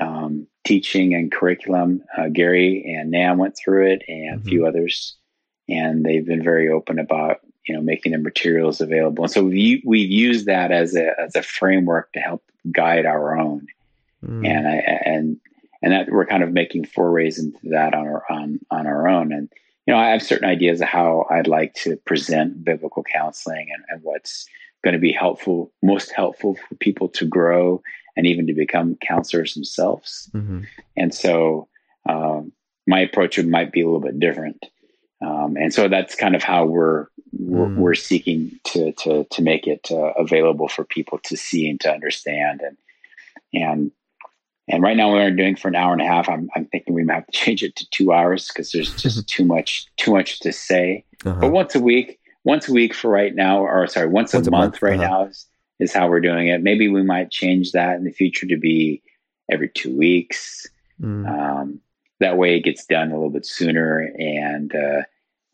[0.00, 2.02] um, teaching and curriculum.
[2.16, 4.46] Uh, Gary and Nam went through it, and mm-hmm.
[4.46, 4.68] a few mm-hmm.
[4.68, 5.16] others,
[5.68, 9.24] and they've been very open about you know making the materials available.
[9.24, 13.38] And so we we've used that as a as a framework to help guide our
[13.38, 13.66] own,
[14.24, 14.46] mm.
[14.46, 15.40] and I and
[15.82, 19.32] and that we're kind of making forays into that on our on on our own.
[19.32, 19.48] And
[19.86, 23.84] you know, I have certain ideas of how I'd like to present biblical counseling and,
[23.88, 24.46] and what's
[24.82, 27.82] going to be helpful, most helpful for people to grow
[28.16, 30.30] and even to become counselors themselves.
[30.34, 30.62] Mm-hmm.
[30.96, 31.68] And so
[32.08, 32.52] um,
[32.86, 34.64] my approach might be a little bit different.
[35.20, 37.76] Um, and so that's kind of how we're we're, mm.
[37.76, 41.90] we're seeking to to to make it uh, available for people to see and to
[41.90, 42.76] understand and
[43.54, 43.90] and
[44.68, 46.28] and right now we're doing for an hour and a half.
[46.28, 49.26] I'm I'm thinking we might have to change it to two hours because there's just
[49.28, 51.04] too much too much to say.
[51.24, 51.40] Uh-huh.
[51.40, 54.50] But once a week, once a week for right now, or sorry, once, once a,
[54.50, 55.08] month, month right uh-huh.
[55.08, 55.46] now is
[55.78, 56.62] is how we're doing it.
[56.62, 59.02] Maybe we might change that in the future to be
[59.50, 60.66] every two weeks.
[61.00, 61.28] Mm.
[61.28, 61.80] Um,
[62.20, 65.02] that way it gets done a little bit sooner and uh,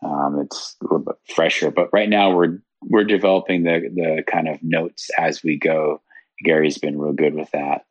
[0.07, 1.71] um, it's a little bit fresher.
[1.71, 6.01] But right now we're we're developing the the kind of notes as we go.
[6.45, 7.85] Gary's been real good with that,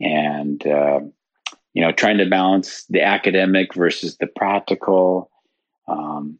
[0.00, 1.00] and uh,
[1.74, 5.30] you know, trying to balance the academic versus the practical.
[5.88, 6.38] Um,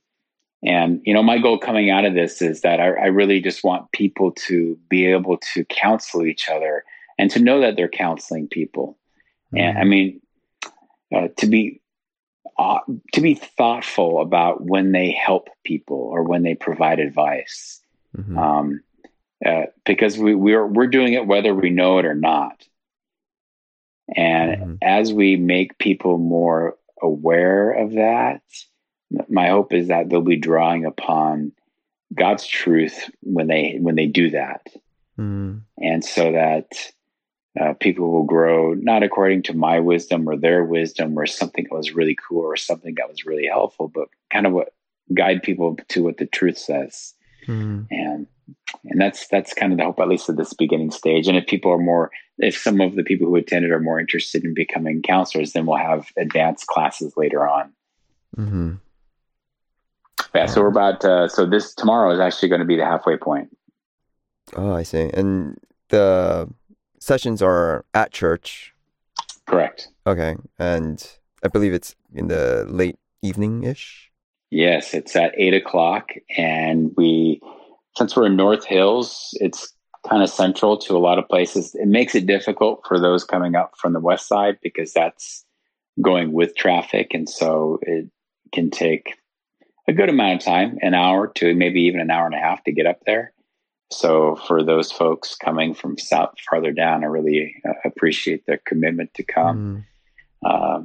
[0.62, 3.64] and, you know, my goal coming out of this is that I, I, really just
[3.64, 6.84] want people to be able to counsel each other
[7.18, 8.96] and to know that they're counseling people.
[9.52, 9.58] Mm-hmm.
[9.58, 10.20] And I mean,
[11.12, 11.80] uh, to be
[12.58, 12.78] uh,
[13.12, 17.80] to be thoughtful about when they help people or when they provide advice,
[18.16, 18.38] mm-hmm.
[18.38, 18.80] um,
[19.44, 22.64] uh, because we, we're we're doing it whether we know it or not.
[24.14, 24.74] And mm-hmm.
[24.82, 28.42] as we make people more aware of that,
[29.28, 31.52] my hope is that they'll be drawing upon
[32.14, 34.66] God's truth when they when they do that,
[35.18, 35.60] mm.
[35.78, 36.92] and so that
[37.60, 41.76] uh, people will grow not according to my wisdom or their wisdom or something that
[41.76, 44.74] was really cool or something that was really helpful, but kind of what
[45.14, 47.14] guide people to what the truth says.
[47.46, 47.86] Mm.
[47.90, 48.26] And
[48.84, 51.28] and that's that's kind of the hope, at least at this beginning stage.
[51.28, 54.44] And if people are more, if some of the people who attended are more interested
[54.44, 57.72] in becoming counselors, then we'll have advanced classes later on.
[58.36, 58.74] Mm-hmm.
[60.34, 61.04] Yeah, so we're about.
[61.04, 63.54] Uh, so this tomorrow is actually going to be the halfway point.
[64.56, 65.10] Oh, I see.
[65.12, 65.58] And
[65.88, 66.48] the
[67.00, 68.74] sessions are at church.
[69.46, 69.88] Correct.
[70.06, 71.06] Okay, and
[71.44, 74.10] I believe it's in the late evening ish.
[74.50, 77.40] Yes, it's at eight o'clock, and we,
[77.96, 79.72] since we're in North Hills, it's
[80.08, 81.74] kind of central to a lot of places.
[81.74, 85.44] It makes it difficult for those coming up from the west side because that's
[86.00, 88.08] going with traffic, and so it
[88.52, 89.14] can take
[89.88, 92.62] a good amount of time, an hour to maybe even an hour and a half
[92.64, 93.32] to get up there.
[93.90, 99.12] So for those folks coming from south farther down, I really uh, appreciate their commitment
[99.14, 99.84] to come.
[100.44, 100.50] Mm.
[100.50, 100.84] Uh,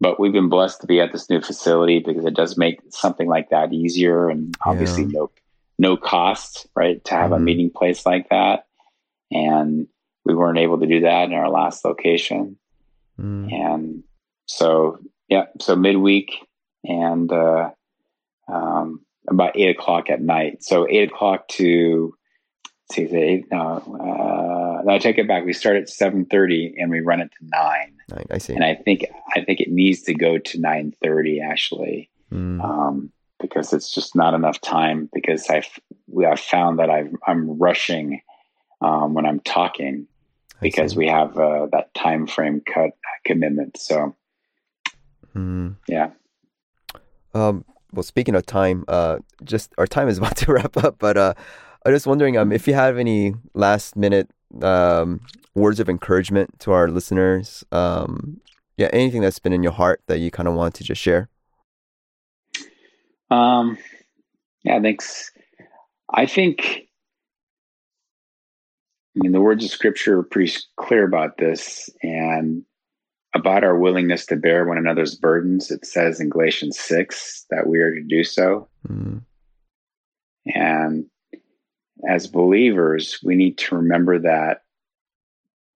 [0.00, 3.28] but we've been blessed to be at this new facility because it does make something
[3.28, 5.10] like that easier and obviously yeah.
[5.12, 5.30] no
[5.80, 7.34] no cost, right, to have mm.
[7.34, 7.44] a mm-hmm.
[7.44, 8.66] meeting place like that.
[9.30, 9.86] And
[10.24, 12.58] we weren't able to do that in our last location.
[13.20, 13.52] Mm.
[13.52, 14.04] And
[14.46, 14.98] so
[15.28, 16.32] yeah, so midweek
[16.84, 17.70] and uh,
[18.48, 20.62] um, about eight o'clock at night.
[20.62, 22.14] So eight o'clock to
[22.92, 23.46] see eight.
[23.50, 25.44] No, uh, no, I take it back.
[25.44, 27.94] We start at seven thirty and we run it to nine.
[28.10, 28.24] Nine.
[28.30, 28.54] I see.
[28.54, 32.62] And I think I think it needs to go to nine thirty actually, mm.
[32.62, 35.08] um, because it's just not enough time.
[35.12, 35.68] Because I've
[36.06, 38.22] we have found that i am rushing
[38.80, 40.06] um, when I'm talking
[40.60, 42.90] because we have uh, that time frame cut
[43.24, 43.76] commitment.
[43.76, 44.16] So
[45.34, 45.76] mm.
[45.86, 46.10] yeah.
[47.34, 51.16] Um, well, speaking of time, uh, just our time is about to wrap up, but
[51.16, 51.34] uh,
[51.84, 54.30] I'm just wondering um, if you have any last minute
[54.62, 55.20] um,
[55.54, 57.64] words of encouragement to our listeners.
[57.72, 58.40] Um,
[58.76, 61.28] yeah, anything that's been in your heart that you kind of want to just share.
[63.30, 63.76] Um,
[64.62, 65.32] yeah, thanks.
[66.14, 66.86] I think,
[69.16, 72.64] I mean, the words of scripture are pretty clear about this, and
[73.34, 75.70] about our willingness to bear one another's burdens.
[75.70, 78.68] It says in Galatians 6 that we are to do so.
[78.88, 79.22] Mm.
[80.46, 81.06] And
[82.08, 84.62] as believers, we need to remember that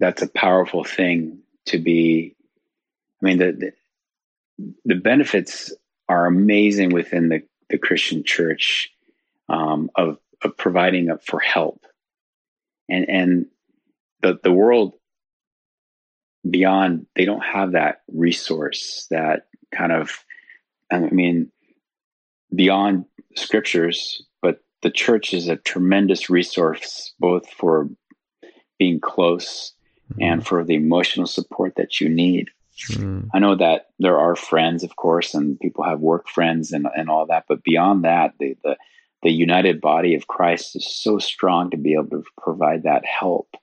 [0.00, 2.34] that's a powerful thing to be.
[3.22, 3.52] I mean, the,
[4.58, 5.72] the, the benefits
[6.08, 8.90] are amazing within the, the Christian church
[9.48, 11.84] um, of, of providing up for help.
[12.88, 13.46] And, and
[14.22, 14.94] the, the world
[16.48, 20.24] beyond they don't have that resource that kind of
[20.90, 21.50] i mean
[22.54, 23.04] beyond
[23.36, 27.88] scriptures but the church is a tremendous resource both for
[28.78, 29.72] being close
[30.12, 30.22] mm-hmm.
[30.22, 32.50] and for the emotional support that you need
[32.88, 33.20] mm-hmm.
[33.32, 37.08] i know that there are friends of course and people have work friends and, and
[37.08, 38.76] all that but beyond that the, the
[39.22, 43.54] the united body of christ is so strong to be able to provide that help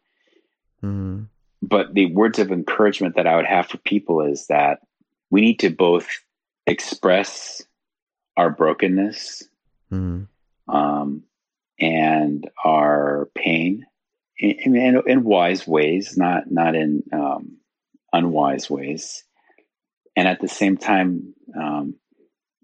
[0.82, 1.24] mm-hmm
[1.62, 4.80] but the words of encouragement that I would have for people is that
[5.30, 6.08] we need to both
[6.66, 7.62] express
[8.38, 9.44] our brokenness
[9.92, 10.28] mm.
[10.68, 11.24] um,
[11.80, 13.86] and our pain
[14.38, 17.58] in, in, in, wise ways, not not in um,
[18.14, 19.24] unwise ways,
[20.16, 21.96] and at the same time um,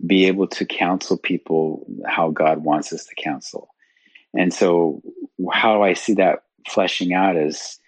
[0.06, 3.70] be able to counsel people how God wants us to counsel.
[4.34, 5.02] And so,
[5.52, 7.80] how I see that fleshing out is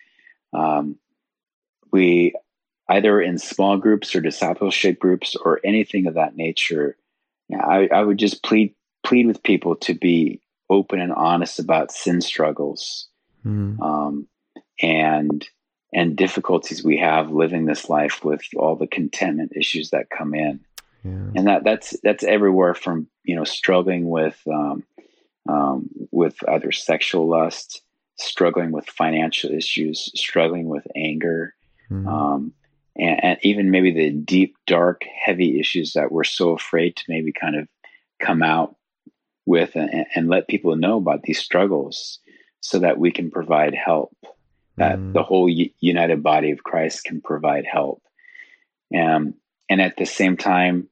[0.54, 0.98] um,
[1.91, 2.34] we
[2.89, 6.98] either in small groups or discipleship groups or anything of that nature,
[7.54, 8.74] I, I would just plead
[9.04, 13.08] plead with people to be open and honest about sin struggles
[13.45, 13.80] mm.
[13.80, 14.28] um,
[14.82, 15.48] and
[15.93, 20.60] and difficulties we have living this life with all the contentment issues that come in.
[21.04, 21.32] Yeah.
[21.36, 24.84] And that that's that's everywhere from you know struggling with um,
[25.48, 27.82] um, with either sexual lust,
[28.18, 31.53] struggling with financial issues, struggling with anger,
[31.89, 32.07] mm-hmm.
[32.07, 32.53] um,
[32.97, 37.32] and, and, even maybe the deep, dark, heavy issues that we're so afraid to maybe
[37.32, 37.68] kind of
[38.20, 38.76] come out
[39.45, 42.20] with and, and let people know about these struggles
[42.59, 44.15] so that we can provide help,
[44.78, 45.13] that mm-hmm.
[45.13, 48.01] the whole u- united body of Christ can provide help.
[48.95, 49.36] Um,
[49.70, 50.89] and at the same time,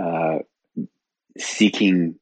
[0.00, 0.38] uh,
[1.38, 2.18] seeking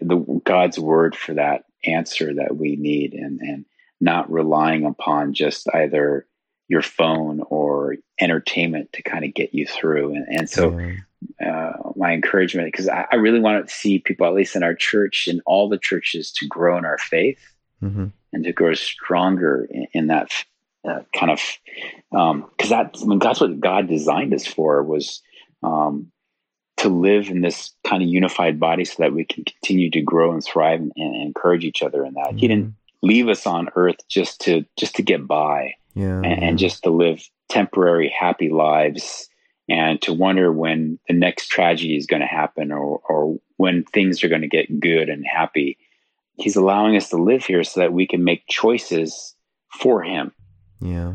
[0.00, 3.64] the God's word for that answer that we need and, and
[4.00, 6.26] not relying upon just either
[6.68, 10.14] your phone or entertainment to kind of get you through.
[10.14, 10.78] And, and so,
[11.44, 14.74] uh, my encouragement, because I, I, really want to see people, at least in our
[14.74, 17.40] church and all the churches, to grow in our faith
[17.82, 18.06] mm-hmm.
[18.32, 20.30] and to grow stronger in, in that
[20.88, 21.40] uh, kind of,
[22.10, 25.22] because um, that, I mean, that's what God designed us for was
[25.62, 26.12] um,
[26.78, 30.32] to live in this kind of unified body so that we can continue to grow
[30.32, 32.28] and thrive and, and encourage each other in that.
[32.28, 32.38] Mm-hmm.
[32.38, 36.58] He didn't leave us on earth just to just to get by yeah, and, and
[36.58, 39.28] just to live temporary happy lives
[39.68, 44.22] and to wonder when the next tragedy is going to happen or or when things
[44.22, 45.76] are going to get good and happy.
[46.36, 49.34] He's allowing us to live here so that we can make choices
[49.80, 50.30] for him.
[50.80, 51.14] Yeah.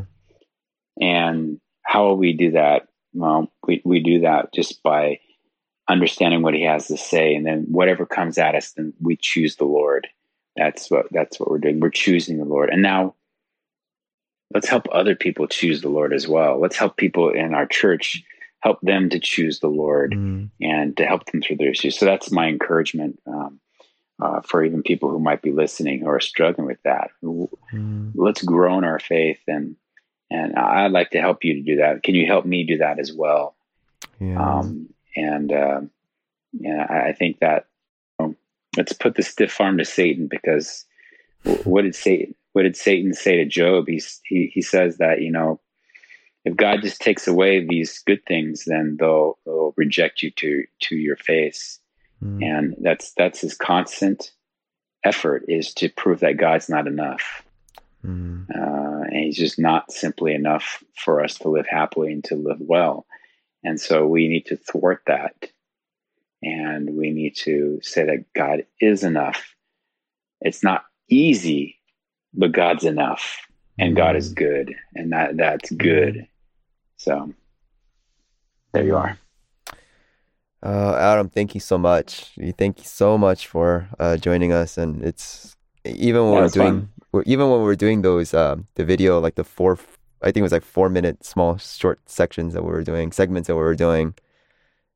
[1.00, 2.88] And how will we do that?
[3.14, 5.20] Well, we, we do that just by
[5.88, 9.56] understanding what he has to say and then whatever comes at us then we choose
[9.56, 10.06] the lord.
[10.56, 11.80] That's what that's what we're doing.
[11.80, 12.70] We're choosing the lord.
[12.70, 13.14] And now
[14.52, 16.60] let's help other people choose the lord as well.
[16.60, 18.22] Let's help people in our church
[18.60, 20.48] help them to choose the lord mm.
[20.60, 21.98] and to help them through their issues.
[21.98, 23.60] So that's my encouragement um,
[24.22, 27.10] uh, for even people who might be listening who are struggling with that.
[27.22, 28.12] Mm.
[28.14, 29.76] let's grow in our faith and
[30.30, 32.02] and i'd like to help you to do that.
[32.02, 33.54] Can you help me do that as well?
[34.20, 34.58] Yeah.
[34.58, 35.80] um, and uh,
[36.52, 37.66] yeah, I think that
[38.18, 38.34] you know,
[38.76, 40.84] let's put the stiff arm to Satan because
[41.64, 43.86] what did Satan what did Satan say to Job?
[43.88, 45.60] He's, he he says that you know
[46.44, 50.96] if God just takes away these good things, then they'll they'll reject you to to
[50.96, 51.80] your face,
[52.22, 52.42] mm.
[52.44, 54.30] and that's that's his constant
[55.04, 57.42] effort is to prove that God's not enough.
[58.04, 58.48] Mm.
[58.54, 62.60] Uh, and he's just not simply enough for us to live happily and to live
[62.60, 63.06] well.
[63.64, 65.50] And so we need to thwart that.
[66.42, 69.54] And we need to say that God is enough.
[70.42, 71.80] It's not easy,
[72.34, 73.38] but God's enough.
[73.78, 74.36] And God is mm.
[74.36, 74.74] good.
[74.94, 76.28] And that that's good.
[76.98, 77.32] So
[78.72, 79.18] there you are.
[80.62, 82.32] Uh, Adam, thank you so much.
[82.56, 84.78] Thank you so much for uh, joining us.
[84.78, 86.88] And it's even when yeah, we're doing,
[87.26, 89.78] even when we're doing those, uh, the video, like the four
[90.24, 93.46] I think it was like four minute small short sections that we were doing, segments
[93.46, 94.14] that we were doing.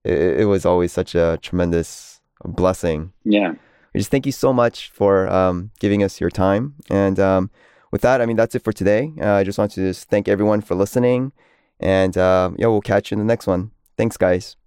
[0.05, 3.13] It, it was always such a tremendous blessing.
[3.25, 3.55] Yeah.
[3.95, 6.75] We just thank you so much for um, giving us your time.
[6.91, 7.51] And um,
[7.91, 9.13] with that, I mean, that's it for today.
[9.21, 11.33] Uh, I just want to just thank everyone for listening.
[11.81, 13.71] And uh, yeah, we'll catch you in the next one.
[13.97, 14.58] Thanks, guys.